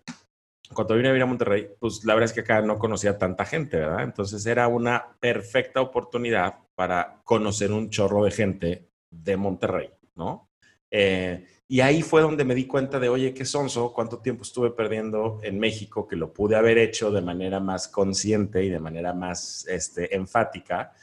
cuando 0.73 0.95
vine 0.95 1.07
a 1.07 1.11
vivir 1.13 1.23
a 1.23 1.27
Monterrey, 1.27 1.69
pues 1.79 2.03
la 2.03 2.15
verdad 2.15 2.25
es 2.25 2.33
que 2.33 2.41
acá 2.41 2.61
no 2.61 2.77
conocía 2.77 3.17
tanta 3.17 3.45
gente, 3.45 3.77
¿verdad? 3.77 4.03
Entonces 4.03 4.45
era 4.45 4.67
una 4.67 5.15
perfecta 5.21 5.79
oportunidad 5.79 6.55
para 6.75 7.21
conocer 7.23 7.71
un 7.71 7.89
chorro 7.89 8.25
de 8.25 8.31
gente 8.31 8.89
de 9.09 9.37
Monterrey, 9.37 9.91
¿no? 10.15 10.49
Eh, 10.91 11.47
y 11.69 11.79
ahí 11.79 12.01
fue 12.01 12.21
donde 12.21 12.43
me 12.43 12.55
di 12.55 12.67
cuenta 12.67 12.99
de, 12.99 13.07
oye, 13.07 13.33
qué 13.33 13.45
sonso, 13.45 13.93
cuánto 13.93 14.19
tiempo 14.19 14.43
estuve 14.43 14.71
perdiendo 14.71 15.39
en 15.43 15.59
México, 15.59 16.05
que 16.09 16.17
lo 16.17 16.33
pude 16.33 16.57
haber 16.57 16.77
hecho 16.77 17.09
de 17.09 17.21
manera 17.21 17.61
más 17.61 17.87
consciente 17.87 18.65
y 18.65 18.69
de 18.69 18.79
manera 18.79 19.13
más 19.13 19.65
este, 19.69 20.13
enfática 20.13 20.93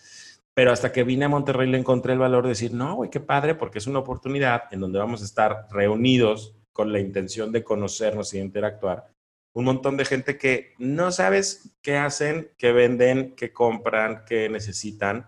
pero 0.60 0.72
hasta 0.72 0.92
que 0.92 1.04
vine 1.04 1.24
a 1.24 1.30
Monterrey 1.30 1.66
le 1.70 1.78
encontré 1.78 2.12
el 2.12 2.18
valor 2.18 2.42
de 2.42 2.50
decir, 2.50 2.74
no, 2.74 2.96
güey, 2.96 3.08
qué 3.08 3.18
padre, 3.18 3.54
porque 3.54 3.78
es 3.78 3.86
una 3.86 4.00
oportunidad 4.00 4.64
en 4.70 4.80
donde 4.80 4.98
vamos 4.98 5.22
a 5.22 5.24
estar 5.24 5.66
reunidos 5.70 6.54
con 6.70 6.92
la 6.92 7.00
intención 7.00 7.50
de 7.50 7.64
conocernos 7.64 8.34
y 8.34 8.40
interactuar. 8.40 9.06
Un 9.54 9.64
montón 9.64 9.96
de 9.96 10.04
gente 10.04 10.36
que 10.36 10.74
no 10.76 11.12
sabes 11.12 11.74
qué 11.80 11.96
hacen, 11.96 12.50
qué 12.58 12.72
venden, 12.72 13.34
qué 13.36 13.54
compran, 13.54 14.26
qué 14.26 14.50
necesitan. 14.50 15.26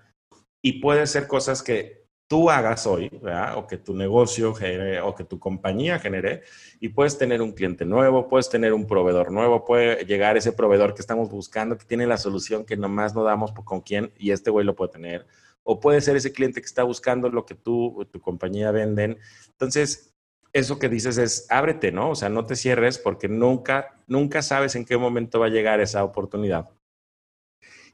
Y 0.60 0.82
puede 0.82 1.06
ser 1.06 1.26
cosas 1.26 1.62
que 1.62 2.01
tú 2.32 2.48
hagas 2.48 2.86
hoy, 2.86 3.10
¿verdad? 3.20 3.58
o 3.58 3.66
que 3.66 3.76
tu 3.76 3.94
negocio 3.94 4.54
genere, 4.54 5.02
o 5.02 5.14
que 5.14 5.22
tu 5.22 5.38
compañía 5.38 5.98
genere, 5.98 6.44
y 6.80 6.88
puedes 6.88 7.18
tener 7.18 7.42
un 7.42 7.52
cliente 7.52 7.84
nuevo, 7.84 8.26
puedes 8.26 8.48
tener 8.48 8.72
un 8.72 8.86
proveedor 8.86 9.30
nuevo, 9.30 9.66
puede 9.66 10.06
llegar 10.06 10.38
ese 10.38 10.50
proveedor 10.50 10.94
que 10.94 11.02
estamos 11.02 11.28
buscando, 11.28 11.76
que 11.76 11.84
tiene 11.84 12.06
la 12.06 12.16
solución 12.16 12.64
que 12.64 12.74
nomás 12.74 13.14
no 13.14 13.22
damos 13.22 13.52
con 13.52 13.82
quién, 13.82 14.14
y 14.16 14.30
este 14.30 14.50
güey 14.50 14.64
lo 14.64 14.74
puede 14.74 14.92
tener, 14.92 15.26
o 15.62 15.78
puede 15.78 16.00
ser 16.00 16.16
ese 16.16 16.32
cliente 16.32 16.62
que 16.62 16.66
está 16.66 16.84
buscando 16.84 17.28
lo 17.28 17.44
que 17.44 17.54
tú 17.54 18.00
o 18.00 18.06
tu 18.06 18.18
compañía 18.18 18.70
venden. 18.70 19.18
Entonces, 19.48 20.14
eso 20.54 20.78
que 20.78 20.88
dices 20.88 21.18
es, 21.18 21.46
ábrete, 21.50 21.92
¿no? 21.92 22.12
O 22.12 22.14
sea, 22.14 22.30
no 22.30 22.46
te 22.46 22.56
cierres 22.56 22.96
porque 22.96 23.28
nunca, 23.28 24.02
nunca 24.06 24.40
sabes 24.40 24.74
en 24.74 24.86
qué 24.86 24.96
momento 24.96 25.38
va 25.38 25.48
a 25.48 25.50
llegar 25.50 25.82
esa 25.82 26.02
oportunidad. 26.02 26.70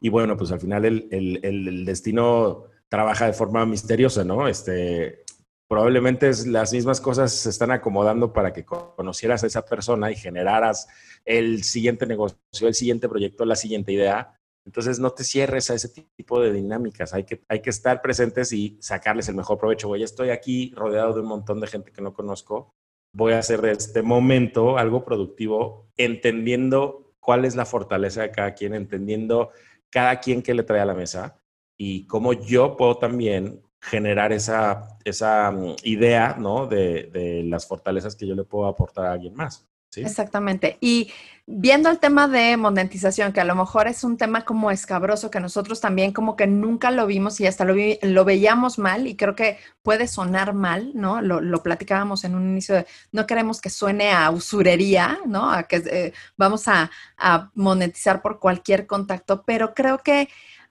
Y 0.01 0.11
bueno, 0.11 0.37
pues 0.37 0.53
al 0.53 0.61
final 0.61 0.85
el, 0.85 1.09
el, 1.11 1.41
el 1.43 1.85
destino 1.85 2.69
trabaja 2.89 3.27
de 3.27 3.33
forma 3.33 3.65
misteriosa, 3.67 4.25
¿no? 4.25 4.49
Este, 4.49 5.25
probablemente 5.69 6.31
las 6.47 6.73
mismas 6.73 7.01
cosas 7.01 7.33
se 7.33 7.51
están 7.51 7.71
acomodando 7.71 8.33
para 8.33 8.53
que 8.53 8.65
conocieras 8.65 9.45
a 9.45 9.47
esa 9.47 9.65
persona 9.65 10.11
y 10.11 10.17
generaras 10.17 10.89
el 11.25 11.63
siguiente 11.63 12.07
negocio, 12.07 12.39
el 12.63 12.75
siguiente 12.75 13.09
proyecto, 13.09 13.45
la 13.45 13.57
siguiente 13.57 13.93
idea. 13.93 14.35
Entonces 14.65 14.99
no 14.99 15.11
te 15.11 15.25
cierres 15.25 15.71
a 15.71 15.75
ese 15.75 15.89
tipo 15.89 16.41
de 16.41 16.53
dinámicas, 16.53 17.15
hay 17.15 17.25
que, 17.25 17.43
hay 17.49 17.61
que 17.61 17.71
estar 17.71 18.03
presentes 18.03 18.53
y 18.53 18.79
sacarles 18.81 19.29
el 19.29 19.35
mejor 19.35 19.59
provecho. 19.59 19.89
Oye, 19.89 20.05
estoy 20.05 20.31
aquí 20.31 20.73
rodeado 20.75 21.15
de 21.15 21.21
un 21.21 21.29
montón 21.29 21.61
de 21.61 21.67
gente 21.67 21.93
que 21.93 22.03
no 22.03 22.13
conozco, 22.13 22.75
voy 23.15 23.33
a 23.35 23.39
hacer 23.39 23.63
de 23.63 23.73
este 23.73 24.03
momento 24.03 24.79
algo 24.79 25.05
productivo, 25.05 25.89
entendiendo 25.97 27.15
cuál 27.21 27.45
es 27.45 27.57
la 27.57 27.67
fortaleza 27.67 28.23
de 28.23 28.31
cada 28.31 28.55
quien, 28.55 28.75
entendiendo 28.75 29.51
cada 29.91 30.21
quien 30.21 30.43
que 30.43 30.55
le 30.55 30.63
trae 30.63 30.81
a 30.81 30.87
la 30.87 30.95
mesa 30.95 31.39
y 31.79 32.07
cómo 32.07 32.35
yo 32.35 32.77
puedo 32.77 32.99
también 32.99 33.63
generar 33.81 34.33
esa, 34.33 34.99
esa 35.05 35.51
mm, 35.51 35.77
idea, 35.85 36.37
¿no? 36.39 36.67
De, 36.67 37.05
de, 37.13 37.45
las 37.45 37.67
fortalezas 37.67 38.17
que 38.17 38.27
yo 38.27 38.35
le 38.35 38.45
puedo 38.45 38.67
aportar 38.67 39.07
a 39.07 39.13
alguien 39.13 39.35
más. 39.35 39.69
Exactamente. 39.97 40.77
Y 40.81 41.11
viendo 41.47 41.89
el 41.89 41.99
tema 41.99 42.29
de 42.29 42.57
monetización, 42.57 43.33
que 43.33 43.41
a 43.41 43.45
lo 43.45 43.55
mejor 43.55 43.89
es 43.89 44.05
un 44.05 44.19
tema 44.19 44.45
como 44.45 44.71
escabroso, 44.71 45.31
que 45.31 45.41
nosotros 45.41 45.81
también 45.81 46.13
como 46.13 46.37
que 46.37 46.47
nunca 46.47 46.91
lo 46.91 47.07
vimos 47.07 47.41
y 47.41 47.47
hasta 47.47 47.65
lo, 47.65 47.75
lo 48.03 48.25
veíamos 48.25 48.79
mal 48.79 49.07
y 49.07 49.17
creo 49.17 49.35
que 49.35 49.59
puede 49.83 50.07
sonar 50.07 50.53
mal, 50.53 50.93
¿no? 50.95 51.23
Lo, 51.23 51.41
lo, 51.41 51.63
platicábamos 51.63 52.25
en 52.25 52.35
un 52.35 52.51
inicio 52.51 52.75
de, 52.75 52.87
no 53.13 53.27
queremos 53.27 53.61
que 53.61 53.71
suene 53.71 54.13
a 54.13 54.31
usurería, 54.31 55.19
¿no? 55.27 55.51
A 55.51 55.63
que 55.63 55.77
eh, 55.77 56.13
vamos 56.37 56.69
a, 56.69 56.91
a 57.17 57.51
monetizar 57.55 58.21
por 58.21 58.39
cualquier 58.39 58.87
contacto, 58.87 59.43
pero 59.47 59.75
creo 59.75 59.99
que 59.99 60.29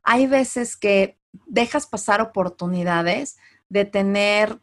hay 0.08 0.26
veces 0.26 0.78
que 0.78 1.20
dejas 1.48 1.86
pasar 1.86 2.22
oportunidades 2.22 3.38
de 3.68 3.84
tener 3.84 4.62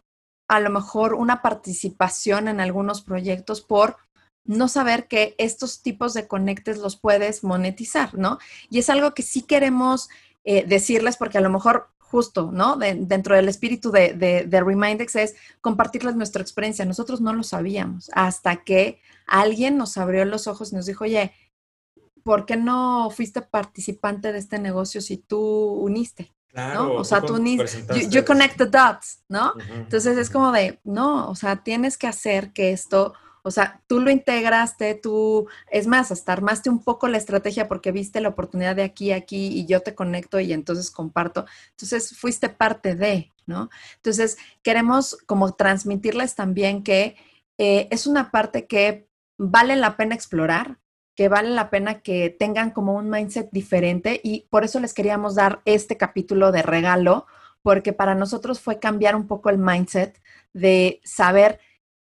a 0.48 0.58
lo 0.58 0.70
mejor 0.70 1.12
una 1.12 1.42
participación 1.42 2.48
en 2.48 2.60
algunos 2.60 3.02
proyectos 3.02 3.60
por 3.60 3.98
no 4.46 4.68
saber 4.68 5.06
que 5.06 5.34
estos 5.36 5.82
tipos 5.82 6.14
de 6.14 6.26
conectes 6.26 6.78
los 6.78 6.96
puedes 6.96 7.44
monetizar, 7.44 8.14
¿no? 8.14 8.38
Y 8.70 8.78
es 8.78 8.88
algo 8.88 9.12
que 9.12 9.22
sí 9.22 9.42
queremos 9.42 10.08
eh, 10.44 10.64
decirles 10.66 11.18
porque 11.18 11.36
a 11.36 11.42
lo 11.42 11.50
mejor 11.50 11.90
justo, 11.98 12.50
¿no? 12.52 12.76
dentro 12.76 13.34
del 13.34 13.48
espíritu 13.48 13.90
de, 13.90 14.14
de, 14.14 14.44
de, 14.44 14.60
Remindex 14.60 15.16
es 15.16 15.34
compartirles 15.60 16.14
nuestra 16.14 16.42
experiencia. 16.42 16.84
Nosotros 16.84 17.20
no 17.20 17.32
lo 17.32 17.42
sabíamos 17.42 18.08
hasta 18.14 18.62
que 18.62 19.00
alguien 19.26 19.76
nos 19.76 19.98
abrió 19.98 20.24
los 20.24 20.46
ojos 20.46 20.72
y 20.72 20.76
nos 20.76 20.86
dijo, 20.86 21.04
oye, 21.04 21.32
¿por 22.24 22.46
qué 22.46 22.56
no 22.56 23.10
fuiste 23.10 23.42
participante 23.42 24.32
de 24.32 24.38
este 24.38 24.58
negocio 24.58 25.00
si 25.00 25.18
tú 25.18 25.40
uniste? 25.40 26.34
¿no? 26.52 26.94
O 26.94 27.04
sea, 27.04 27.20
tú 27.20 27.34
uniste, 27.34 27.84
you, 28.10 28.24
connect 28.24 28.56
the 28.56 28.66
dots, 28.66 29.24
¿no? 29.28 29.54
Entonces 29.72 30.16
es 30.16 30.30
como 30.30 30.52
de, 30.52 30.80
no, 30.84 31.28
o 31.28 31.34
sea, 31.34 31.62
tienes 31.64 31.98
que 31.98 32.06
hacer 32.06 32.52
que 32.52 32.72
esto 32.72 33.14
o 33.46 33.50
sea, 33.50 33.82
tú 33.86 34.00
lo 34.00 34.10
integraste, 34.10 34.94
tú, 34.94 35.48
es 35.70 35.86
más, 35.86 36.10
hasta 36.10 36.32
armaste 36.32 36.70
un 36.70 36.82
poco 36.82 37.08
la 37.08 37.18
estrategia 37.18 37.68
porque 37.68 37.92
viste 37.92 38.22
la 38.22 38.30
oportunidad 38.30 38.74
de 38.74 38.84
aquí, 38.84 39.12
aquí 39.12 39.48
y 39.48 39.66
yo 39.66 39.82
te 39.82 39.94
conecto 39.94 40.40
y 40.40 40.54
entonces 40.54 40.90
comparto. 40.90 41.44
Entonces, 41.72 42.16
fuiste 42.16 42.48
parte 42.48 42.94
de, 42.94 43.34
¿no? 43.44 43.68
Entonces, 43.96 44.38
queremos 44.62 45.18
como 45.26 45.52
transmitirles 45.52 46.34
también 46.34 46.82
que 46.82 47.16
eh, 47.58 47.86
es 47.90 48.06
una 48.06 48.30
parte 48.30 48.66
que 48.66 49.10
vale 49.36 49.76
la 49.76 49.98
pena 49.98 50.14
explorar, 50.14 50.78
que 51.14 51.28
vale 51.28 51.50
la 51.50 51.70
pena 51.70 52.00
que 52.00 52.30
tengan 52.30 52.70
como 52.70 52.94
un 52.94 53.08
mindset 53.08 53.48
diferente 53.52 54.20
y 54.22 54.46
por 54.50 54.64
eso 54.64 54.80
les 54.80 54.94
queríamos 54.94 55.34
dar 55.34 55.60
este 55.64 55.96
capítulo 55.96 56.50
de 56.52 56.62
regalo, 56.62 57.26
porque 57.62 57.92
para 57.92 58.14
nosotros 58.14 58.60
fue 58.60 58.78
cambiar 58.78 59.14
un 59.14 59.26
poco 59.26 59.50
el 59.50 59.58
mindset 59.58 60.20
de 60.52 61.00
saber 61.04 61.60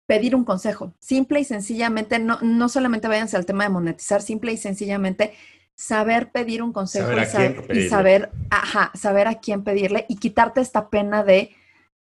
pedir 0.06 0.34
un 0.34 0.44
consejo. 0.44 0.94
Simple 0.98 1.40
y 1.40 1.44
sencillamente, 1.44 2.18
no, 2.18 2.38
no 2.40 2.68
solamente 2.68 3.08
váyanse 3.08 3.36
al 3.36 3.46
tema 3.46 3.64
de 3.64 3.70
monetizar, 3.70 4.22
simple 4.22 4.52
y 4.52 4.56
sencillamente 4.56 5.34
saber 5.78 6.32
pedir 6.32 6.62
un 6.62 6.72
consejo 6.72 7.10
y, 7.72 7.88
saber, 7.88 8.30
ajá, 8.50 8.90
saber 8.94 9.28
a 9.28 9.36
quién 9.36 9.62
pedirle 9.62 10.06
y 10.08 10.16
quitarte 10.16 10.60
esta 10.60 10.90
pena 10.90 11.22
de 11.22 11.54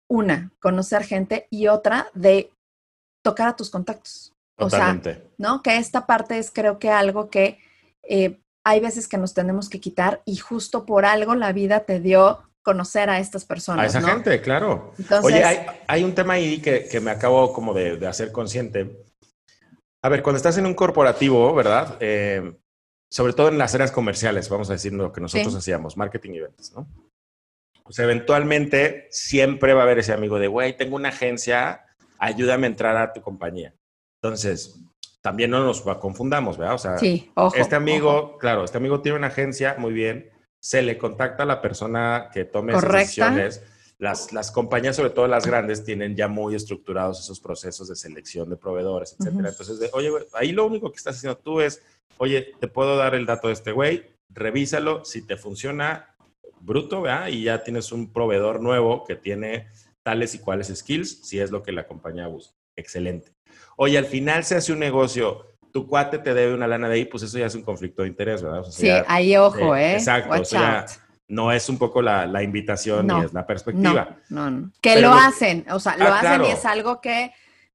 una, 0.08 0.52
conocer 0.58 1.04
gente 1.04 1.46
y 1.48 1.68
otra 1.68 2.08
de 2.12 2.50
tocar 3.22 3.48
a 3.48 3.56
tus 3.56 3.70
contactos. 3.70 4.31
Totalmente. 4.64 5.10
O 5.10 5.14
sea, 5.14 5.22
¿no? 5.38 5.62
Que 5.62 5.76
esta 5.76 6.06
parte 6.06 6.38
es 6.38 6.50
creo 6.50 6.78
que 6.78 6.90
algo 6.90 7.30
que 7.30 7.58
eh, 8.02 8.40
hay 8.64 8.80
veces 8.80 9.08
que 9.08 9.18
nos 9.18 9.34
tenemos 9.34 9.68
que 9.68 9.80
quitar 9.80 10.22
y 10.24 10.36
justo 10.36 10.86
por 10.86 11.04
algo 11.04 11.34
la 11.34 11.52
vida 11.52 11.80
te 11.80 12.00
dio 12.00 12.40
conocer 12.62 13.10
a 13.10 13.18
estas 13.18 13.44
personas. 13.44 13.94
A 13.94 13.98
esa 13.98 14.08
gente, 14.08 14.40
claro. 14.40 14.94
Oye, 15.22 15.42
hay, 15.86 16.04
un 16.04 16.14
tema 16.14 16.34
ahí 16.34 16.60
que, 16.60 17.00
me 17.00 17.10
acabo 17.10 17.52
como 17.52 17.74
de, 17.74 18.06
hacer 18.06 18.30
consciente. 18.30 19.04
A 20.02 20.08
ver, 20.08 20.22
cuando 20.22 20.36
estás 20.36 20.58
en 20.58 20.66
un 20.66 20.74
corporativo, 20.74 21.52
¿verdad? 21.54 21.96
Eh, 22.00 22.56
sobre 23.10 23.32
todo 23.32 23.48
en 23.48 23.58
las 23.58 23.74
áreas 23.74 23.92
comerciales, 23.92 24.48
vamos 24.48 24.70
a 24.70 24.74
decir 24.74 24.92
lo 24.92 25.12
que 25.12 25.20
nosotros 25.20 25.54
hacíamos, 25.54 25.96
marketing 25.96 26.30
y 26.30 26.40
ventas, 26.40 26.72
¿no? 26.72 26.88
Pues 27.84 27.98
eventualmente 27.98 29.08
siempre 29.10 29.74
va 29.74 29.80
a 29.80 29.84
haber 29.84 29.98
ese 29.98 30.12
amigo 30.12 30.38
de, 30.38 30.46
güey, 30.46 30.76
tengo 30.76 30.96
una 30.96 31.08
agencia, 31.08 31.84
ayúdame 32.18 32.66
a 32.66 32.70
entrar 32.70 32.96
a 32.96 33.12
tu 33.12 33.20
compañía. 33.20 33.74
Entonces, 34.22 34.78
también 35.20 35.50
no 35.50 35.64
nos 35.64 35.82
confundamos, 35.82 36.56
¿verdad? 36.56 36.74
O 36.74 36.78
sea, 36.78 36.96
este 37.54 37.74
amigo, 37.74 38.38
claro, 38.38 38.64
este 38.64 38.76
amigo 38.76 39.00
tiene 39.00 39.18
una 39.18 39.26
agencia, 39.28 39.74
muy 39.78 39.92
bien, 39.92 40.30
se 40.60 40.80
le 40.82 40.96
contacta 40.96 41.42
a 41.42 41.46
la 41.46 41.60
persona 41.60 42.30
que 42.32 42.44
tome 42.44 42.72
esas 42.72 42.92
decisiones. 42.92 43.62
Las, 43.98 44.32
las, 44.32 44.50
compañías, 44.50 44.96
sobre 44.96 45.10
todo 45.10 45.28
las 45.28 45.46
grandes, 45.46 45.84
tienen 45.84 46.16
ya 46.16 46.26
muy 46.26 46.56
estructurados 46.56 47.20
esos 47.20 47.38
procesos 47.38 47.88
de 47.88 47.94
selección 47.94 48.50
de 48.50 48.56
proveedores, 48.56 49.16
etcétera. 49.18 49.48
Entonces, 49.48 49.90
oye, 49.92 50.10
ahí 50.34 50.50
lo 50.50 50.66
único 50.66 50.90
que 50.90 50.96
estás 50.96 51.16
haciendo 51.16 51.38
tú 51.38 51.60
es, 51.60 51.82
oye, 52.18 52.52
te 52.60 52.66
puedo 52.66 52.96
dar 52.96 53.14
el 53.14 53.26
dato 53.26 53.46
de 53.46 53.54
este 53.54 53.70
güey, 53.70 54.04
revísalo, 54.28 55.04
si 55.04 55.22
te 55.22 55.36
funciona, 55.36 56.16
bruto, 56.60 57.02
¿verdad? 57.02 57.28
Y 57.28 57.44
ya 57.44 57.62
tienes 57.62 57.92
un 57.92 58.12
proveedor 58.12 58.60
nuevo 58.60 59.04
que 59.04 59.14
tiene 59.14 59.68
tales 60.02 60.34
y 60.34 60.40
cuales 60.40 60.72
skills, 60.74 61.20
si 61.22 61.38
es 61.38 61.52
lo 61.52 61.62
que 61.62 61.70
la 61.70 61.86
compañía 61.86 62.26
busca. 62.26 62.56
Excelente. 62.74 63.32
Oye, 63.76 63.98
al 63.98 64.06
final 64.06 64.44
se 64.44 64.56
hace 64.56 64.72
un 64.72 64.78
negocio 64.78 65.46
tu 65.72 65.86
cuate 65.86 66.18
te 66.18 66.34
debe 66.34 66.54
una 66.54 66.66
lana 66.66 66.88
de 66.88 66.96
ahí, 66.96 67.04
pues 67.06 67.22
eso 67.22 67.38
ya 67.38 67.46
es 67.46 67.54
un 67.54 67.62
conflicto 67.62 68.02
de 68.02 68.08
interés, 68.08 68.42
¿verdad? 68.42 68.62
sí, 68.70 68.90
ahí 69.08 69.36
ojo, 69.36 69.74
¿eh? 69.74 69.94
Exacto, 69.94 70.40
o 70.40 70.44
sea, 70.44 70.86
no 71.28 71.50
es 71.50 71.68
un 71.68 71.78
poco 71.78 72.02
la, 72.02 72.42
invitación 72.42 73.06
ni 73.06 73.24
es 73.24 73.32
la 73.32 73.46
perspectiva. 73.46 74.16
No, 74.28 74.50
no, 74.50 74.70
Que 74.80 75.00
lo 75.00 75.12
hacen, 75.12 75.64
o 75.70 75.80
sea, 75.80 75.96
lo 75.96 76.06
ah, 76.06 76.20
hacen 76.20 76.44
y 76.44 76.50
es 76.50 76.64
algo 76.66 77.00
que 77.00 77.32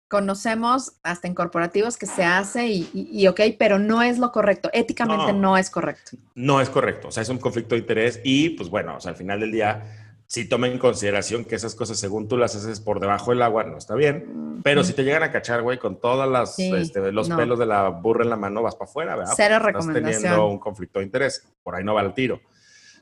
conocemos 0.08 0.94
hasta 1.04 1.28
en 1.28 1.34
corporativos 1.34 1.98
que 1.98 2.06
se 2.06 2.24
hace 2.24 2.68
y, 2.68 3.28
ok, 3.28 3.42
pero 3.58 3.80
no 3.80 4.02
es 4.04 4.20
lo 4.20 4.32
correcto. 4.32 4.70
Éticamente 4.72 5.34
no 5.34 5.58
es 5.58 5.70
correcto. 5.70 6.18
No 6.36 6.62
es 6.62 6.70
correcto, 6.70 7.08
o 7.08 7.12
sea, 7.12 7.24
es 7.24 7.30
un 7.30 7.40
conflicto 7.40 7.76
de 7.76 7.82
interés 7.82 8.22
y 8.24 8.52
pues 8.52 8.70
bueno, 8.70 8.96
o 8.96 9.00
sea, 9.02 9.12
al 9.12 9.18
final 9.18 9.40
del 9.40 9.52
día 9.52 10.07
si 10.28 10.44
tomen 10.48 10.74
en 10.74 10.78
consideración 10.78 11.46
que 11.46 11.56
esas 11.56 11.74
cosas, 11.74 11.98
según 11.98 12.28
tú 12.28 12.36
las 12.36 12.54
haces 12.54 12.82
por 12.82 13.00
debajo 13.00 13.32
del 13.32 13.42
agua, 13.42 13.64
no 13.64 13.78
está 13.78 13.96
bien. 13.96 14.60
Pero 14.62 14.84
si 14.84 14.92
te 14.92 15.04
llegan 15.04 15.24
a 15.24 15.32
cachar, 15.32 15.62
güey, 15.62 15.80
con 15.80 16.02
todas 16.02 16.30
las, 16.30 16.60
este, 16.60 17.14
los 17.14 17.30
pelos 17.30 17.58
de 17.58 17.66
la 17.66 17.88
burra 17.88 18.26
en 18.26 18.30
la 18.30 18.36
mano, 18.36 18.62
vas 18.62 18.76
para 18.76 18.90
afuera, 18.90 19.16
¿verdad? 19.16 19.34
Cero 19.38 19.56
Estás 19.66 19.88
teniendo 19.88 20.48
un 20.48 20.60
conflicto 20.60 21.00
de 21.00 21.06
interés. 21.06 21.48
Por 21.64 21.76
ahí 21.76 21.84
no 21.86 21.94
va 21.94 22.02
el 22.02 22.14
tiro. 22.14 22.42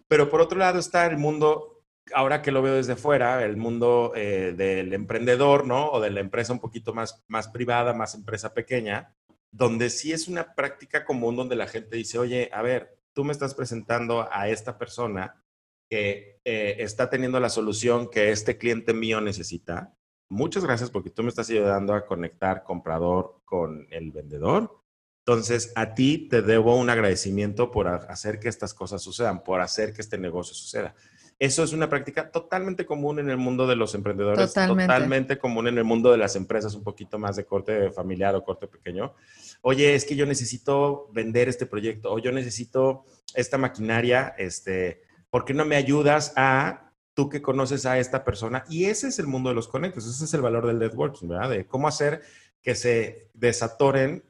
Pero 0.08 0.30
por 0.30 0.40
otro 0.40 0.60
lado 0.60 0.78
está 0.78 1.08
el 1.08 1.18
mundo, 1.18 1.82
ahora 2.14 2.44
que 2.44 2.52
lo 2.52 2.62
veo 2.62 2.76
desde 2.76 2.96
fuera, 2.96 3.44
el 3.44 3.58
mundo 3.58 4.12
eh, 4.16 4.54
del 4.56 4.94
emprendedor, 4.94 5.66
¿no? 5.66 5.90
O 5.90 6.00
de 6.00 6.12
la 6.12 6.20
empresa 6.20 6.54
un 6.54 6.60
poquito 6.60 6.94
más, 6.94 7.24
más 7.28 7.48
privada, 7.48 7.94
más 7.94 8.14
empresa 8.14 8.54
pequeña, 8.54 9.16
donde 9.50 9.90
sí 9.90 10.14
es 10.14 10.28
una 10.28 10.54
práctica 10.54 11.06
común 11.06 11.36
donde 11.36 11.56
la 11.56 11.66
gente 11.66 11.98
dice, 11.98 12.20
oye, 12.20 12.52
a 12.54 12.62
ver, 12.62 13.00
tú 13.14 13.24
me 13.24 13.32
estás 13.32 13.56
presentando 13.56 14.30
a 14.32 14.48
esta 14.48 14.78
persona 14.78 15.42
que 15.90 16.40
eh, 16.44 16.78
está 16.80 17.10
teniendo 17.10 17.40
la 17.40 17.50
solución 17.50 18.10
que 18.10 18.32
este 18.32 18.58
cliente 18.58 18.94
mío 18.94 19.22
necesita. 19.22 19.94
Muchas 20.30 20.64
gracias 20.64 20.90
porque 20.90 21.10
tú 21.10 21.24
me 21.24 21.30
estás 21.30 21.50
ayudando 21.50 21.94
a 21.94 22.06
conectar 22.06 22.64
comprador 22.64 23.42
con 23.46 23.88
el 23.92 24.12
vendedor. 24.12 24.82
Entonces, 25.28 25.72
a 25.76 25.96
ti 25.96 26.28
te 26.30 26.42
debo 26.42 26.76
un 26.76 26.90
agradecimiento 26.90 27.72
por 27.72 27.88
hacer 27.88 28.40
que 28.40 28.48
estas 28.48 28.74
cosas 28.74 29.02
sucedan, 29.02 29.44
por 29.44 29.60
hacer 29.60 29.92
que 29.92 30.02
este 30.02 30.18
negocio 30.18 30.54
suceda. 30.54 30.96
Eso 31.38 31.64
es 31.64 31.74
una 31.74 31.90
práctica 31.90 32.32
totalmente 32.32 32.86
común 32.86 33.20
en 33.20 33.30
el 33.30 33.38
mundo 33.38 33.68
de 33.68 33.76
los 33.76 33.94
emprendedores, 33.94 34.54
totalmente. 34.54 34.86
totalmente. 34.86 35.38
común 35.38 35.68
en 35.68 35.78
el 35.78 35.84
mundo 35.84 36.12
de 36.12 36.18
las 36.18 36.36
empresas 36.38 36.76
un 36.76 36.84
poquito 36.84 37.20
más 37.20 37.36
de 37.36 37.46
corte 37.46 37.92
familiar 37.92 38.36
o 38.36 38.44
corte 38.44 38.68
pequeño. 38.68 39.14
Oye, 39.62 39.96
es 39.96 40.06
que 40.06 40.16
yo 40.16 40.26
necesito 40.26 41.10
vender 41.12 41.50
este 41.50 41.66
proyecto 41.66 42.14
o 42.14 42.20
yo 42.20 42.32
necesito 42.32 43.04
esta 43.34 43.58
maquinaria, 43.58 44.34
este, 44.38 45.02
¿por 45.36 45.44
qué 45.44 45.54
no 45.54 45.66
me 45.66 45.76
ayudas 45.76 46.32
a 46.38 46.94
tú 47.14 47.28
que 47.28 47.42
conoces 47.42 47.86
a 47.86 48.00
esta 48.00 48.24
persona? 48.24 48.64
Y 48.70 48.86
ese 48.86 49.10
es 49.10 49.20
el 49.20 49.28
mundo 49.28 49.50
de 49.50 49.56
los 49.56 49.68
conectos, 49.68 50.08
ese 50.08 50.24
es 50.24 50.34
el 50.34 50.40
valor 50.40 50.66
del 50.66 50.80
networking, 50.80 51.28
¿verdad? 51.28 51.50
De 51.50 51.68
cómo 51.68 51.90
hacer 51.90 52.22
que 52.62 52.74
se 52.74 53.32
desatoren 53.34 54.24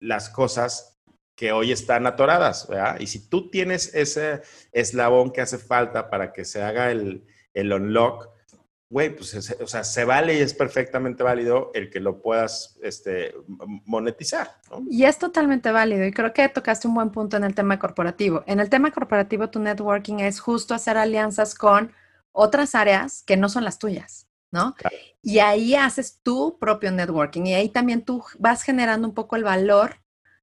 las 0.00 0.28
cosas 0.28 1.00
que 1.34 1.52
hoy 1.52 1.72
están 1.72 2.06
atoradas, 2.06 2.68
¿verdad? 2.68 3.00
Y 3.00 3.06
si 3.06 3.26
tú 3.26 3.48
tienes 3.48 3.94
ese 3.94 4.42
eslabón 4.70 5.30
que 5.30 5.40
hace 5.40 5.56
falta 5.56 6.10
para 6.10 6.30
que 6.30 6.44
se 6.44 6.62
haga 6.62 6.90
el, 6.90 7.24
el 7.54 7.72
unlock, 7.72 8.28
güey, 8.90 9.14
pues, 9.14 9.52
o 9.60 9.66
sea, 9.68 9.84
se 9.84 10.04
vale 10.04 10.36
y 10.36 10.40
es 10.40 10.52
perfectamente 10.52 11.22
válido 11.22 11.70
el 11.74 11.90
que 11.90 12.00
lo 12.00 12.20
puedas 12.20 12.76
este, 12.82 13.32
monetizar. 13.86 14.56
¿no? 14.68 14.82
Y 14.90 15.04
es 15.04 15.16
totalmente 15.16 15.70
válido 15.70 16.04
y 16.04 16.10
creo 16.10 16.32
que 16.32 16.48
tocaste 16.48 16.88
un 16.88 16.94
buen 16.94 17.10
punto 17.10 17.36
en 17.36 17.44
el 17.44 17.54
tema 17.54 17.78
corporativo. 17.78 18.42
En 18.46 18.58
el 18.58 18.68
tema 18.68 18.90
corporativo, 18.90 19.48
tu 19.48 19.60
networking 19.60 20.18
es 20.18 20.40
justo 20.40 20.74
hacer 20.74 20.98
alianzas 20.98 21.54
con 21.54 21.92
otras 22.32 22.74
áreas 22.74 23.22
que 23.24 23.36
no 23.36 23.48
son 23.48 23.62
las 23.62 23.78
tuyas, 23.78 24.26
¿no? 24.50 24.74
Y 25.22 25.38
ahí 25.38 25.76
haces 25.76 26.20
tu 26.24 26.58
propio 26.58 26.90
networking 26.90 27.46
y 27.46 27.54
ahí 27.54 27.68
también 27.68 28.04
tú 28.04 28.24
vas 28.40 28.64
generando 28.64 29.06
un 29.06 29.14
poco 29.14 29.36
el 29.36 29.44
valor 29.44 30.00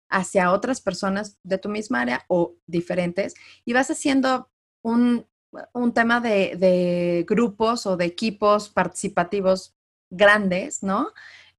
hacia 0.08 0.54
otras 0.54 0.80
personas 0.80 1.38
de 1.44 1.58
tu 1.58 1.68
misma 1.68 2.00
área 2.00 2.24
o 2.30 2.56
diferentes 2.66 3.34
y 3.66 3.74
vas 3.74 3.92
haciendo 3.92 4.50
un, 4.82 5.28
un 5.74 5.94
tema 5.94 6.20
de, 6.20 7.26
grupos 7.28 7.86
o 7.86 7.98
de 7.98 8.06
equipos 8.06 8.70
participativos 8.70 9.76
grandes, 10.10 10.84
¿no? 10.84 11.10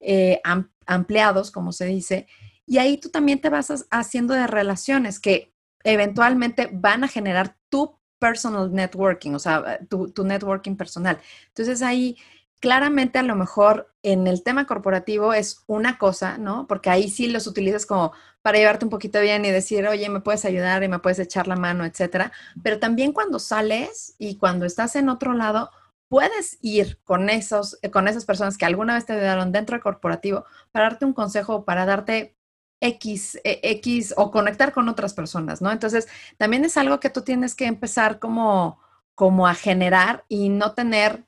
Eh, 0.01 0.41
ampliados, 0.87 1.51
como 1.51 1.73
se 1.73 1.87
dice, 1.87 2.27
y 2.67 2.79
ahí 2.79 2.99
tú 2.99 3.09
también 3.09 3.41
te 3.41 3.49
vas 3.49 3.87
haciendo 3.91 4.35
de 4.35 4.47
relaciones 4.47 5.19
que 5.19 5.55
eventualmente 5.85 6.69
van 6.73 7.05
a 7.05 7.09
generar 7.09 7.57
tu 7.69 7.99
personal 8.19 8.73
networking, 8.73 9.33
o 9.33 9.39
sea, 9.39 9.81
tu 9.89 10.25
networking 10.25 10.77
personal. 10.77 11.19
Entonces 11.49 11.83
ahí 11.83 12.17
claramente 12.61 13.19
a 13.19 13.23
lo 13.23 13.37
mejor 13.37 13.93
en 14.03 14.27
el 14.27 14.43
tema 14.43 14.67
corporativo 14.67 15.33
es 15.33 15.65
una 15.67 15.99
cosa, 15.99 16.39
¿no? 16.39 16.67
Porque 16.67 16.91
ahí 16.91 17.09
sí 17.09 17.29
los 17.29 17.47
utilizas 17.47 17.87
como 17.87 18.13
para 18.43 18.59
llevarte 18.59 18.85
un 18.85 18.91
poquito 18.91 19.21
bien 19.21 19.45
y 19.45 19.51
decir, 19.51 19.87
oye, 19.87 20.09
me 20.09 20.21
puedes 20.21 20.45
ayudar 20.45 20.83
y 20.83 20.89
me 20.89 20.99
puedes 20.99 21.19
echar 21.19 21.49
la 21.49 21.57
mano, 21.57 21.85
etcétera. 21.85 22.33
Pero 22.63 22.79
también 22.79 23.13
cuando 23.13 23.39
sales 23.39 24.15
y 24.19 24.37
cuando 24.37 24.67
estás 24.67 24.97
en 24.97 25.09
otro 25.09 25.35
lado, 25.35 25.71
puedes 26.09 26.59
ir 26.63 26.99
con, 27.05 27.29
esos, 27.29 27.79
con 27.93 28.09
esas 28.09 28.25
personas 28.25 28.57
que 28.57 28.65
alguna 28.65 28.95
vez 28.95 29.07
te 29.07 29.13
ayudaron 29.13 29.53
dentro 29.53 29.75
del 29.75 29.83
corporativo 29.83 30.45
para 30.73 30.91
darte 30.91 31.05
un 31.05 31.13
consejo, 31.13 31.65
para 31.65 31.87
darte 31.87 32.37
X, 32.81 33.39
X 33.45 34.15
o 34.17 34.31
conectar 34.31 34.73
con 34.73 34.89
otras 34.89 35.15
personas, 35.15 35.61
¿no? 35.61 35.71
Entonces, 35.71 36.09
también 36.37 36.65
es 36.65 36.77
algo 36.77 37.01
que 37.01 37.11
tú 37.11 37.23
tienes 37.23 37.55
que 37.55 37.67
empezar 37.67 38.19
como, 38.19 38.81
como 39.15 39.47
a 39.47 39.55
generar 39.55 40.25
y 40.29 40.49
no 40.49 40.73
tener, 40.75 41.27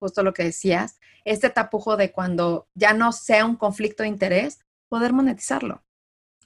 justo 0.00 0.24
lo 0.24 0.32
que 0.32 0.44
decías, 0.44 0.98
este 1.24 1.50
tapujo 1.50 1.96
de 1.96 2.10
cuando 2.10 2.66
ya 2.74 2.92
no 2.94 3.12
sea 3.12 3.44
un 3.44 3.54
conflicto 3.54 4.02
de 4.02 4.08
interés, 4.08 4.58
poder 4.88 5.12
monetizarlo. 5.12 5.84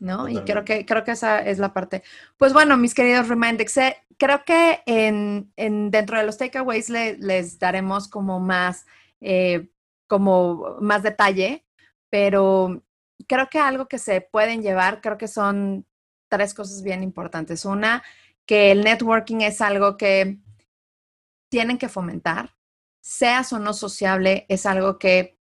¿no? 0.01 0.29
Y 0.29 0.41
creo 0.41 0.65
que, 0.65 0.85
creo 0.85 1.05
que 1.05 1.13
esa 1.13 1.39
es 1.39 1.59
la 1.59 1.73
parte. 1.73 2.03
Pues 2.37 2.53
bueno, 2.53 2.77
mis 2.77 2.95
queridos 2.95 3.29
Remindex, 3.29 3.79
creo 4.19 4.45
que 4.45 4.83
en, 4.87 5.53
en, 5.57 5.91
dentro 5.91 6.19
de 6.19 6.27
los 6.27 6.37
takeaways 6.37 6.91
les 6.91 7.59
daremos 7.59 8.09
como 8.09 8.41
más, 8.41 8.87
eh, 9.21 9.71
como 10.07 10.77
más 10.81 11.03
detalle, 11.03 11.65
pero 12.11 12.83
creo 13.27 13.49
que 13.49 13.59
algo 13.59 13.87
que 13.87 13.99
se 13.99 14.21
pueden 14.21 14.63
llevar, 14.63 15.01
creo 15.01 15.17
que 15.17 15.29
son 15.29 15.87
tres 16.29 16.55
cosas 16.55 16.83
bien 16.83 17.03
importantes. 17.03 17.65
Una, 17.65 18.03
que 18.47 18.73
el 18.73 18.83
networking 18.83 19.41
es 19.41 19.61
algo 19.61 19.97
que 19.97 20.39
tienen 21.49 21.79
que 21.79 21.89
fomentar, 21.89 22.55
seas 23.05 23.53
o 23.53 23.59
no 23.59 23.75
sociable, 23.75 24.47
es 24.49 24.65
algo 24.65 24.99
que 24.99 25.39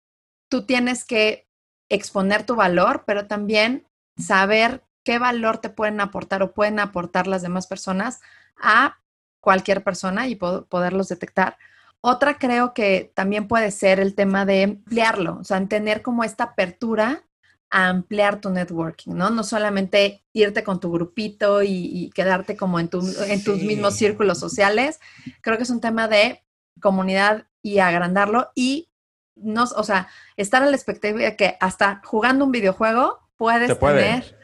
tú 0.49 0.67
tienes 0.67 1.05
que 1.05 1.49
exponer 1.89 2.45
tu 2.45 2.57
valor, 2.57 3.05
pero 3.07 3.29
también 3.29 3.87
saber 4.19 4.83
qué 5.05 5.21
valor 5.21 5.59
te 5.59 5.71
pueden 5.71 6.01
aportar 6.01 6.43
o 6.43 6.55
pueden 6.55 6.81
aportar 6.81 7.29
las 7.29 7.41
demás 7.41 7.69
personas 7.69 8.21
a 8.61 8.99
cualquier 9.41 9.85
persona 9.85 10.27
y 10.27 10.35
poderlos 10.35 11.09
detectar. 11.09 11.57
Otra 12.01 12.37
creo 12.37 12.75
que 12.75 13.13
también 13.15 13.47
puede 13.47 13.71
ser 13.71 14.01
el 14.01 14.17
tema 14.17 14.45
de 14.45 14.65
ampliarlo, 14.65 15.39
o 15.39 15.45
sea, 15.45 15.65
tener 15.69 16.03
como 16.03 16.25
esta 16.25 16.45
apertura 16.45 17.23
a 17.71 17.89
ampliar 17.89 18.41
tu 18.41 18.51
networking, 18.51 19.13
¿no? 19.13 19.31
No 19.31 19.45
solamente 19.45 20.25
irte 20.33 20.65
con 20.65 20.81
tu 20.81 20.91
grupito 20.91 21.63
y, 21.63 22.11
quedarte 22.13 22.57
como 22.57 22.81
en, 22.81 22.91
en 23.29 23.45
tus 23.45 23.63
mismos 23.63 23.95
círculos 23.95 24.41
sociales. 24.41 24.99
Creo 25.43 25.57
que 25.57 25.63
es 25.63 25.71
un 25.71 25.81
tema 25.81 26.09
de 26.09 26.43
comunidad 26.81 27.47
y 27.63 27.79
agrandarlo 27.79 28.51
y 28.55 28.89
no, 29.37 29.65
o 29.65 29.85
sea, 29.85 30.09
estar 30.37 30.63
a 30.63 30.67
la 30.67 30.77
expectativa 30.77 31.21
de 31.21 31.37
que 31.37 31.57
hasta 31.61 32.01
jugando 32.05 32.45
un 32.45 32.53
videojuego 32.53 33.21
puedes 33.37 33.79
tener 33.79 34.37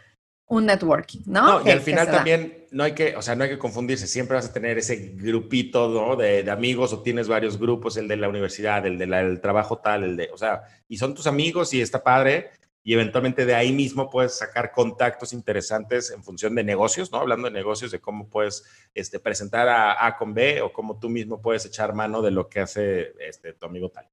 un 0.47 0.65
networking, 0.65 1.21
¿no? 1.27 1.63
y 1.67 1.71
al 1.71 1.81
final 1.81 2.11
también 2.11 2.67
no 2.71 2.85
hay 2.85 2.93
que, 2.93 3.15
o 3.17 3.23
sea, 3.23 3.35
no 3.35 3.45
hay 3.45 3.51
que 3.51 3.59
confundirse, 3.59 4.07
siempre 4.07 4.35
vas 4.35 4.47
a 4.47 4.53
tener 4.53 4.79
ese 4.79 5.13
grupito, 5.15 5.89
¿no? 5.89 6.17
De, 6.17 6.51
amigos 6.51 6.93
o 6.93 7.03
tienes 7.03 7.29
varios 7.29 7.59
grupos, 7.59 7.97
el 7.99 8.09
de 8.09 8.17
la 8.17 8.29
universidad, 8.29 8.87
el 8.87 8.97
del 8.99 9.41
trabajo 9.41 9.79
tal, 9.79 10.05
el 10.05 10.17
de, 10.17 10.31
o 10.33 10.39
sea, 10.39 10.63
y 10.89 10.97
son 10.97 11.15
tus 11.15 11.27
amigos 11.27 11.75
y 11.75 11.83
está 11.83 12.03
padre 12.03 12.51
y 12.89 12.95
eventualmente 12.95 13.45
de 13.45 13.55
ahí 13.55 13.71
mismo 13.71 14.09
puedes 14.09 14.39
sacar 14.39 14.73
contactos 14.73 15.35
interesantes 15.35 16.11
en 16.11 16.25
función 16.25 16.55
de 16.55 16.65
negocios, 16.65 17.13
¿no? 17.13 17.19
Hablando 17.19 17.47
de 17.47 17.53
negocios, 17.53 17.91
de 17.91 18.01
cómo 18.01 18.31
puedes 18.31 18.65
este, 18.95 19.21
presentar 19.21 19.69
a 19.69 20.07
A 20.07 20.17
con 20.17 20.33
B 20.33 20.63
o 20.63 20.73
cómo 20.73 20.99
tú 20.99 21.11
mismo 21.11 21.43
puedes 21.43 21.67
echar 21.67 21.93
mano 21.93 22.23
de 22.23 22.31
lo 22.31 22.49
que 22.49 22.61
hace 22.61 23.13
este, 23.21 23.53
tu 23.53 23.67
amigo 23.67 23.91
tal. 23.91 24.09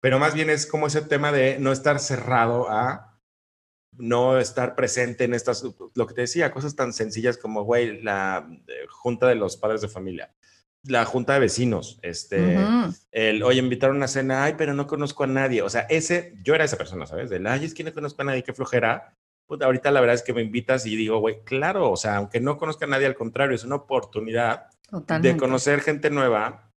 Pero 0.00 0.18
más 0.18 0.32
bien 0.32 0.48
es 0.48 0.64
como 0.64 0.86
ese 0.86 1.02
tema 1.02 1.30
de 1.30 1.58
no 1.58 1.72
estar 1.72 1.98
cerrado 1.98 2.70
a 2.70 3.20
no 3.92 4.38
estar 4.38 4.74
presente 4.76 5.24
en 5.24 5.34
estas, 5.34 5.62
lo 5.94 6.06
que 6.06 6.14
te 6.14 6.22
decía, 6.22 6.52
cosas 6.52 6.74
tan 6.74 6.94
sencillas 6.94 7.36
como, 7.36 7.64
güey, 7.64 8.00
la 8.00 8.48
eh, 8.66 8.86
junta 8.88 9.26
de 9.26 9.34
los 9.34 9.58
padres 9.58 9.82
de 9.82 9.88
familia, 9.88 10.34
la 10.86 11.04
junta 11.04 11.34
de 11.34 11.40
vecinos, 11.40 11.98
este, 12.02 12.58
el, 13.12 13.42
oye, 13.42 13.58
invitaron 13.58 13.96
a 13.96 13.98
una 13.98 14.08
cena, 14.08 14.44
ay, 14.44 14.54
pero 14.56 14.74
no 14.74 14.86
conozco 14.86 15.24
a 15.24 15.26
nadie. 15.26 15.62
O 15.62 15.70
sea, 15.70 15.82
ese, 15.82 16.34
yo 16.42 16.54
era 16.54 16.64
esa 16.64 16.76
persona, 16.76 17.06
¿sabes? 17.06 17.30
Del, 17.30 17.46
ay, 17.46 17.64
es 17.64 17.74
que 17.74 17.84
no 17.84 17.92
conozco 17.92 18.22
a 18.22 18.26
nadie, 18.26 18.42
qué 18.42 18.52
flojera. 18.52 19.16
Pues 19.46 19.60
ahorita 19.62 19.90
la 19.90 20.00
verdad 20.00 20.16
es 20.16 20.22
que 20.22 20.32
me 20.32 20.42
invitas 20.42 20.86
y 20.86 20.96
digo, 20.96 21.18
güey, 21.18 21.42
claro, 21.44 21.90
o 21.90 21.96
sea, 21.96 22.16
aunque 22.16 22.40
no 22.40 22.58
conozca 22.58 22.84
a 22.84 22.88
nadie, 22.88 23.06
al 23.06 23.14
contrario, 23.14 23.54
es 23.54 23.64
una 23.64 23.76
oportunidad 23.76 24.66
de 25.20 25.36
conocer 25.36 25.80
gente 25.80 26.10
nueva 26.10 26.72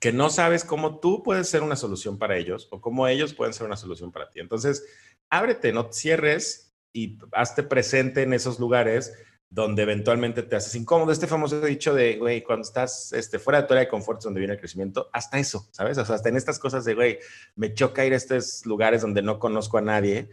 que 0.00 0.12
no 0.12 0.30
sabes 0.30 0.64
cómo 0.64 1.00
tú 1.00 1.22
puedes 1.22 1.48
ser 1.48 1.62
una 1.62 1.76
solución 1.76 2.18
para 2.18 2.36
ellos 2.36 2.68
o 2.70 2.80
cómo 2.80 3.08
ellos 3.08 3.34
pueden 3.34 3.52
ser 3.52 3.66
una 3.66 3.76
solución 3.76 4.12
para 4.12 4.30
ti. 4.30 4.40
Entonces, 4.40 4.86
ábrete, 5.28 5.72
no 5.72 5.92
cierres 5.92 6.72
y 6.92 7.18
hazte 7.32 7.62
presente 7.62 8.22
en 8.22 8.32
esos 8.32 8.60
lugares 8.60 9.12
donde 9.50 9.82
eventualmente 9.82 10.42
te 10.42 10.56
haces 10.56 10.74
incómodo. 10.74 11.10
Este 11.10 11.26
famoso 11.26 11.60
dicho 11.60 11.94
de, 11.94 12.18
güey, 12.18 12.42
cuando 12.42 12.62
estás 12.62 13.12
este, 13.12 13.38
fuera 13.38 13.62
de 13.62 13.66
tu 13.66 13.74
área 13.74 13.84
de 13.84 13.90
confort, 13.90 14.22
donde 14.22 14.40
viene 14.40 14.54
el 14.54 14.60
crecimiento, 14.60 15.08
hasta 15.12 15.38
eso, 15.38 15.68
¿sabes? 15.70 15.96
O 15.98 16.04
sea, 16.04 16.16
hasta 16.16 16.28
en 16.28 16.36
estas 16.36 16.58
cosas 16.58 16.84
de, 16.84 16.94
güey, 16.94 17.18
me 17.56 17.72
choca 17.72 18.04
ir 18.04 18.12
a 18.12 18.16
estos 18.16 18.66
lugares 18.66 19.02
donde 19.02 19.22
no 19.22 19.38
conozco 19.38 19.78
a 19.78 19.82
nadie, 19.82 20.28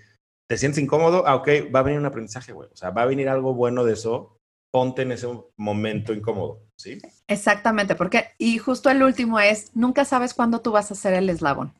te 0.47 0.57
sientes 0.57 0.83
incómodo, 0.83 1.25
ah, 1.25 1.35
ok, 1.35 1.47
va 1.73 1.79
a 1.79 1.83
venir 1.83 1.99
un 1.99 2.05
aprendizaje, 2.05 2.51
güey. 2.51 2.69
O 2.71 2.75
sea, 2.75 2.91
va 2.91 3.03
a 3.03 3.07
venir 3.07 3.29
algo 3.29 3.53
bueno 3.53 3.83
de 3.83 3.93
eso, 3.93 4.37
ponte 4.71 5.03
en 5.03 5.13
ese 5.13 5.27
momento 5.55 6.13
incómodo, 6.13 6.61
¿sí? 6.75 6.99
Exactamente, 7.27 7.95
porque, 7.95 8.31
y 8.37 8.57
justo 8.57 8.89
el 8.89 9.01
último 9.01 9.39
es, 9.39 9.71
nunca 9.75 10.05
sabes 10.05 10.33
cuándo 10.33 10.61
tú 10.61 10.71
vas 10.71 10.91
a 10.91 10.95
ser 10.95 11.13
el 11.13 11.29
eslabón. 11.29 11.73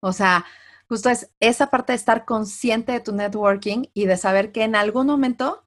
O 0.00 0.12
sea, 0.12 0.44
justo 0.88 1.08
es 1.08 1.30
esa 1.40 1.70
parte 1.70 1.92
de 1.92 1.96
estar 1.96 2.24
consciente 2.24 2.92
de 2.92 3.00
tu 3.00 3.12
networking 3.12 3.86
y 3.94 4.06
de 4.06 4.16
saber 4.16 4.52
que 4.52 4.62
en 4.64 4.76
algún 4.76 5.06
momento 5.06 5.61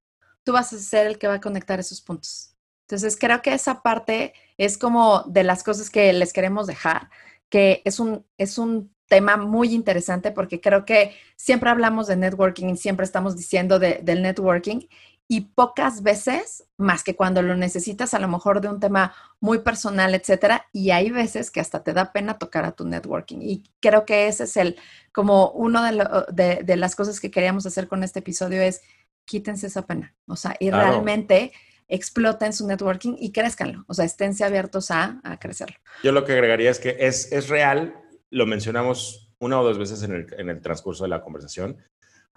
tú 0.46 0.54
vas 0.54 0.72
a 0.72 0.80
ser 0.80 1.08
el 1.08 1.18
que 1.18 1.28
va 1.28 1.36
a 1.36 1.42
conectar 1.42 1.80
esos 1.80 2.00
puntos. 2.00 2.56
Entonces, 2.84 3.18
creo 3.20 3.42
que 3.42 3.54
esa 3.54 3.82
parte 3.82 4.34
es 4.58 4.78
como 4.78 5.24
de 5.24 5.44
las 5.44 5.64
cosas 5.64 5.90
que 5.90 6.14
les 6.14 6.32
queremos 6.32 6.68
dejar, 6.68 7.10
que 7.50 7.82
es 7.84 8.00
un, 8.00 8.26
es 8.38 8.58
un 8.58 8.94
tema 9.08 9.38
muy 9.38 9.74
interesante 9.74 10.32
porque 10.32 10.62
creo 10.62 10.86
que 10.86 11.14
siempre 11.36 11.70
hablamos 11.70 12.08
de 12.08 12.16
networking 12.16 12.70
y 12.70 12.78
siempre 12.78 13.06
estamos 13.06 13.36
diciendo 13.36 13.80
del 13.80 14.22
networking 14.22 14.88
y 15.28 15.42
pocas 15.42 16.04
veces, 16.04 16.66
más 16.78 17.04
que 17.04 17.16
cuando 17.16 17.42
lo 17.42 17.56
necesitas, 17.56 18.14
a 18.14 18.20
lo 18.20 18.28
mejor 18.28 18.62
de 18.62 18.70
un 18.70 18.80
tema 18.80 19.14
muy 19.40 19.60
personal, 19.60 20.14
etcétera, 20.14 20.68
y 20.72 20.92
hay 20.92 21.10
veces 21.10 21.50
que 21.50 21.60
hasta 21.60 21.84
te 21.84 21.94
da 21.94 22.12
pena 22.12 22.38
tocar 22.38 22.64
a 22.66 22.74
tu 22.74 22.86
networking. 22.86 23.40
Y 23.42 23.64
creo 23.80 24.06
que 24.06 24.28
ese 24.28 24.44
es 24.44 24.56
el, 24.56 24.78
como 25.12 25.50
uno 25.52 25.82
de, 25.82 26.62
de, 26.64 26.78
las 26.78 26.96
cosas 26.96 27.20
que 27.20 27.32
queríamos 27.32 27.66
hacer 27.66 27.88
con 27.88 28.04
este 28.04 28.20
episodio 28.20 28.62
es 28.62 28.82
quítense 29.26 29.68
esa 29.68 29.86
pena, 29.86 30.16
o 30.28 30.36
sea, 30.36 30.56
y 30.60 30.70
realmente 30.72 31.52
exploten 31.88 32.54
su 32.54 32.68
networking 32.68 33.16
y 33.20 33.32
crezcanlo, 33.32 33.86
o 33.88 33.94
sea, 33.94 34.06
esténse 34.06 34.44
abiertos 34.44 34.92
a, 34.92 35.20
a 35.24 35.38
crecerlo. 35.38 35.76
Yo 36.04 36.12
lo 36.12 36.26
que 36.26 36.34
agregaría 36.34 36.72
es 36.72 36.80
que 36.80 36.96
es, 37.00 37.32
es 37.32 37.50
real, 37.50 37.96
lo 38.30 38.46
mencionamos 38.46 39.34
una 39.40 39.60
o 39.60 39.64
dos 39.64 39.78
veces 39.78 40.02
en 40.04 40.14
el, 40.14 40.28
en 40.38 40.50
el 40.50 40.62
transcurso 40.62 41.04
de 41.04 41.10
la 41.10 41.22
conversación, 41.22 41.78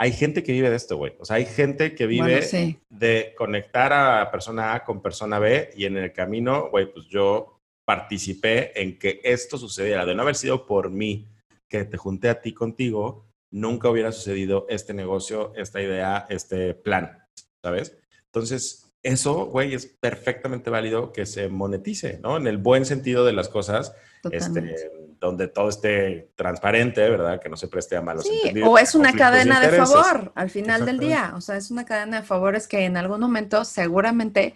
hay 0.01 0.13
gente 0.13 0.45
que 0.45 0.53
vive 0.53 0.71
de 0.71 0.77
esto, 0.77 0.97
güey. 0.97 1.15
O 1.19 1.25
sea, 1.25 1.37
hay 1.37 1.45
gente 1.45 1.95
que 1.97 2.07
vive 2.07 2.79
de 2.89 3.35
conectar 3.37 3.93
a 3.93 4.31
persona 4.31 4.75
A 4.75 4.85
con 4.85 5.03
persona 5.03 5.41
B 5.41 5.71
y 5.77 5.87
en 5.87 5.97
el 5.97 6.13
camino, 6.13 6.71
güey, 6.71 6.93
pues 6.93 7.07
yo 7.09 7.61
participé 7.85 8.81
en 8.81 8.97
que 8.97 9.21
esto 9.25 9.59
sucediera. 9.59 10.07
De 10.07 10.15
no 10.15 10.23
haber 10.23 10.37
sido 10.37 10.67
por 10.67 10.91
mí 10.91 11.27
que 11.69 11.85
te 11.85 11.97
junté 11.97 12.29
a 12.29 12.41
ti 12.41 12.55
contigo, 12.55 13.27
nunca 13.51 13.89
hubiera 13.89 14.13
sucedido 14.13 14.67
este 14.69 14.95
negocio, 14.95 15.53
esta 15.57 15.81
idea, 15.81 16.27
este 16.29 16.75
plan, 16.75 17.27
¿sabes? 17.63 17.97
Entonces, 18.27 18.89
eso, 19.03 19.47
güey, 19.47 19.75
es 19.75 19.87
perfectamente 19.87 20.71
válido 20.71 21.13
que 21.13 21.25
se 21.25 21.49
monetice, 21.49 22.19
¿no? 22.23 22.37
En 22.37 22.47
el 22.47 22.59
buen 22.59 22.85
sentido 22.85 23.25
de 23.25 23.33
las 23.33 23.49
cosas, 23.49 23.95
este, 24.31 24.91
donde 25.21 25.49
todo 25.49 25.69
esté 25.69 26.33
transparente, 26.35 27.09
¿verdad? 27.09 27.41
Que 27.41 27.49
no 27.49 27.57
se 27.57 27.69
preste 27.69 27.97
a 27.97 28.03
malos 28.03 28.25
sí, 28.25 28.61
O 28.63 28.79
es 28.79 28.95
una 28.95 29.13
cadena 29.13 29.61
de, 29.61 29.71
favor 29.71 30.33
al 30.35 30.51
final 30.51 30.85
del 30.85 30.99
día. 30.99 31.33
O 31.37 31.41
sea, 31.41 31.57
es 31.57 31.71
una 31.71 31.85
cadena 31.85 32.21
de 32.21 32.27
favores 32.27 32.67
que 32.67 32.85
en 32.85 32.97
algún 32.97 33.21
momento 33.21 33.65
seguramente 33.65 34.55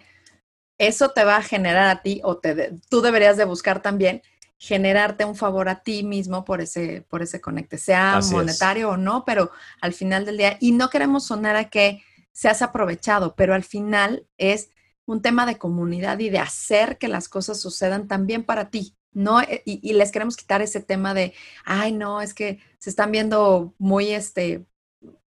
eso 0.77 1.11
te 1.11 1.23
va 1.23 1.37
a 1.37 1.43
generar 1.43 1.87
a 1.87 2.01
ti 2.01 2.19
o 2.23 2.37
te, 2.37 2.73
tú 2.89 3.01
deberías 3.01 3.37
de 3.37 3.45
buscar 3.45 3.81
también 3.81 4.21
generarte 4.63 5.25
un 5.25 5.35
favor 5.35 5.67
a 5.67 5.81
ti 5.81 6.03
mismo 6.03 6.45
por 6.45 6.61
ese, 6.61 7.05
por 7.09 7.21
ese 7.21 7.41
conecte, 7.41 7.77
sea 7.77 8.21
monetario 8.31 8.91
o 8.91 8.97
no, 8.97 9.25
pero 9.25 9.51
al 9.81 9.91
final 9.91 10.23
del 10.23 10.37
día, 10.37 10.55
y 10.61 10.71
no 10.71 10.89
queremos 10.89 11.25
sonar 11.25 11.57
a 11.57 11.65
que 11.69 12.01
seas 12.31 12.61
aprovechado, 12.61 13.35
pero 13.35 13.53
al 13.53 13.65
final 13.65 14.25
es 14.37 14.69
un 15.05 15.21
tema 15.21 15.45
de 15.45 15.57
comunidad 15.57 16.17
y 16.19 16.29
de 16.29 16.39
hacer 16.39 16.97
que 16.97 17.09
las 17.09 17.27
cosas 17.27 17.59
sucedan 17.59 18.07
también 18.07 18.45
para 18.45 18.69
ti. 18.69 18.95
No, 19.11 19.41
eh, 19.41 19.63
y, 19.65 19.91
les 19.91 20.13
queremos 20.13 20.37
quitar 20.37 20.61
ese 20.61 20.79
tema 20.79 21.13
de, 21.13 21.33
ay, 21.65 21.91
no, 21.91 22.21
es 22.21 22.33
que 22.33 22.59
se 22.79 22.89
están 22.89 23.11
viendo 23.11 23.75
muy 23.79 24.11
este 24.11 24.65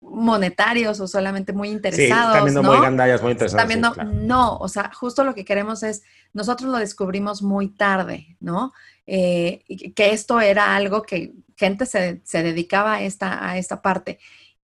monetarios 0.03 1.01
o 1.01 1.09
solamente 1.09 1.55
muy 1.55 1.71
interesados. 1.71 2.35
están 2.35 2.45
viendo 2.45 2.63
muy 2.63 2.79
gandallas, 2.79 3.23
muy 3.23 3.33
interesados. 3.33 3.71
Están 3.71 4.05
viendo, 4.05 4.27
no, 4.27 4.59
o 4.59 4.69
sea, 4.69 4.93
justo 4.93 5.25
lo 5.25 5.35
que 5.35 5.47
queremos 5.47 5.83
es, 5.83 6.03
nosotros 6.35 6.71
lo 6.71 6.77
descubrimos 6.77 7.43
muy 7.43 7.69
tarde, 7.69 8.37
¿no? 8.39 8.75
Eh, 9.07 9.65
que 9.95 10.13
esto 10.13 10.41
era 10.41 10.75
algo 10.77 11.03
que 11.03 11.35
gente 11.57 11.87
se, 11.87 12.21
se 12.25 12.43
dedicaba 12.43 12.95
a 12.95 13.03
esta, 13.03 13.49
a 13.49 13.59
esta 13.59 13.83
parte. 13.83 14.19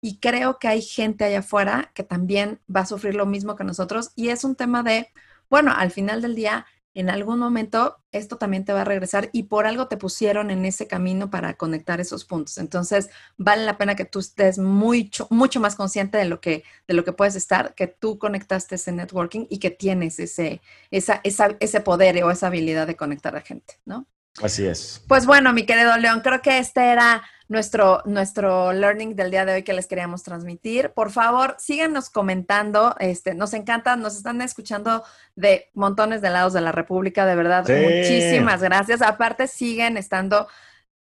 Y 0.01 0.18
creo 0.18 0.59
que 0.59 0.68
hay 0.68 0.83
gente 0.83 1.25
allá 1.25 1.38
afuera 1.40 1.90
que 1.94 2.03
también 2.05 2.61
va 2.75 2.81
a 2.81 2.87
sufrir 2.87 3.14
lo 3.14 3.27
mismo 3.27 3.57
que 3.57 3.64
nosotros. 3.64 4.12
Y 4.16 4.29
es 4.29 4.44
un 4.44 4.55
tema 4.57 4.83
de, 4.83 5.09
bueno, 5.49 5.73
al 5.75 5.90
final 5.90 6.20
del 6.23 6.35
día, 6.35 6.66
en 6.94 7.11
algún 7.11 7.38
momento 7.38 7.97
esto 8.12 8.37
también 8.37 8.64
te 8.64 8.73
va 8.73 8.83
a 8.83 8.85
regresar 8.85 9.31
y 9.33 9.44
por 9.44 9.66
algo 9.66 9.88
te 9.88 9.97
pusieron 9.97 10.51
en 10.51 10.64
ese 10.64 10.87
camino 10.87 11.31
para 11.31 11.55
conectar 11.55 12.01
esos 12.01 12.25
puntos. 12.25 12.59
Entonces, 12.59 13.11
vale 13.37 13.64
la 13.64 13.79
pena 13.79 13.97
que 13.97 14.05
tú 14.05 14.20
estés 14.20 14.59
mucho, 14.59 15.27
mucho 15.31 15.59
más 15.61 15.75
consciente 15.75 16.18
de 16.18 16.27
lo, 16.27 16.40
que, 16.40 16.64
de 16.87 16.94
lo 16.94 17.05
que 17.05 17.12
puedes 17.12 17.35
estar, 17.35 17.75
que 17.75 17.88
tú 17.88 18.18
conectaste 18.18 18.77
ese 18.77 18.92
networking 18.92 19.47
y 19.51 19.59
que 19.59 19.70
tienes 19.70 20.18
ese, 20.20 20.61
esa, 20.90 21.20
esa, 21.25 21.57
ese 21.61 21.81
poder 21.81 22.23
o 22.23 22.31
esa 22.31 22.47
habilidad 22.49 22.87
de 22.87 22.97
conectar 22.97 23.35
a 23.37 23.40
gente, 23.40 23.81
¿no? 23.85 24.07
Así 24.42 24.66
es. 24.66 25.03
Pues 25.07 25.27
bueno, 25.27 25.53
mi 25.53 25.64
querido 25.64 25.97
León, 25.97 26.20
creo 26.20 26.42
que 26.42 26.59
este 26.59 26.90
era 26.90 27.23
nuestro, 27.49 28.03
nuestro 28.05 28.73
learning 28.73 29.14
del 29.14 29.31
día 29.31 29.44
de 29.44 29.55
hoy 29.55 29.62
que 29.62 29.73
les 29.73 29.87
queríamos 29.87 30.23
transmitir. 30.23 30.90
Por 30.90 31.11
favor, 31.11 31.57
síganos 31.59 32.11
comentando. 32.11 32.97
Este, 32.99 33.35
nos 33.35 33.55
encanta, 33.55 33.97
nos 33.97 34.16
están 34.16 34.42
escuchando 34.42 35.05
de 35.37 35.70
montones 35.75 36.20
de 36.20 36.31
lados 36.31 36.53
de 36.53 36.61
la 36.61 36.73
República, 36.73 37.27
de 37.27 37.37
verdad. 37.37 37.64
Muchísimas 37.68 38.62
gracias. 38.62 39.03
Aparte, 39.03 39.47
siguen 39.47 39.97
estando 39.97 40.49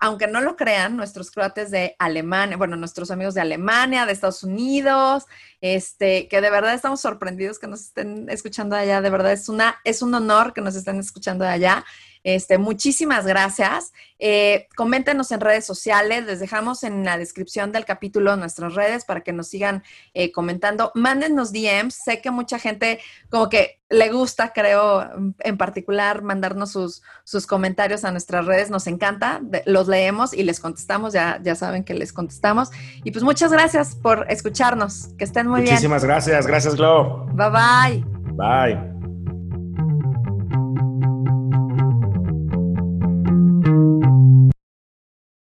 aunque 0.04 0.28
no 0.28 0.41
lo 0.41 0.58
crean, 0.58 0.98
nuestros 0.98 1.32
croates 1.32 1.72
de 1.72 1.96
Alemania, 1.98 2.58
bueno, 2.58 2.76
nuestros 2.76 3.10
amigos 3.10 3.36
de 3.36 3.39
Alemania, 3.39 4.06
de 4.06 4.12
Estados 4.12 4.43
Unidos, 4.43 5.24
este, 5.62 6.28
que 6.28 6.41
de 6.41 6.50
verdad 6.50 6.74
estamos 6.74 7.00
sorprendidos 7.00 7.58
que 7.58 7.67
nos 7.67 7.84
estén 7.84 8.30
escuchando 8.30 8.76
allá, 8.76 9.00
de 9.00 9.10
verdad 9.10 9.32
es 9.32 9.48
una, 9.48 9.78
es 9.86 10.02
un 10.02 10.13
honor 10.13 10.52
que 10.52 10.60
nos 10.60 10.76
estén 10.76 11.00
escuchando 11.00 11.46
allá. 11.46 11.86
Este, 12.23 12.57
muchísimas 12.57 13.25
gracias. 13.25 13.93
Eh, 14.19 14.67
coméntenos 14.75 15.31
en 15.31 15.41
redes 15.41 15.65
sociales, 15.65 16.25
les 16.25 16.39
dejamos 16.39 16.83
en 16.83 17.03
la 17.03 17.17
descripción 17.17 17.71
del 17.71 17.86
capítulo 17.86 18.36
nuestras 18.38 18.75
redes 18.75 19.05
para 19.05 19.21
que 19.21 19.33
nos 19.33 19.47
sigan 19.49 19.83
eh, 20.13 20.31
comentando. 20.31 20.91
Mándenos 20.95 21.51
DMs, 21.51 21.95
sé 21.95 22.21
que 22.21 22.31
mucha 22.31 22.59
gente 22.59 22.99
como 23.29 23.49
que 23.49 23.81
le 23.89 24.09
gusta, 24.12 24.53
creo, 24.53 25.07
en 25.39 25.57
particular, 25.57 26.23
mandarnos 26.23 26.71
sus, 26.71 27.03
sus 27.23 27.45
comentarios 27.45 28.03
a 28.05 28.12
nuestras 28.12 28.45
redes, 28.45 28.71
nos 28.71 28.88
encanta, 28.88 29.41
los 29.65 29.88
leemos 29.88 30.33
y 30.33 30.43
les 30.43 30.59
contestamos, 30.59 31.13
ya, 31.13 31.39
ya 31.43 31.55
saben 31.55 31.83
que 31.83 31.93
les 31.93 32.12
contestamos. 32.12 32.71
Y 33.03 33.12
pues 33.12 33.23
muchas 33.23 33.51
gracias 33.51 33.95
por 33.95 34.25
escucharnos, 34.29 35.09
que 35.17 35.25
estén 35.25 35.47
muy 35.47 35.62
bien. 35.62 35.73
Muchísimas 35.73 36.03
gracias, 36.03 36.47
gracias 36.47 36.75
Glo. 36.75 37.25
Bye 37.33 37.49
bye. 37.49 38.13
Bye. 38.36 38.92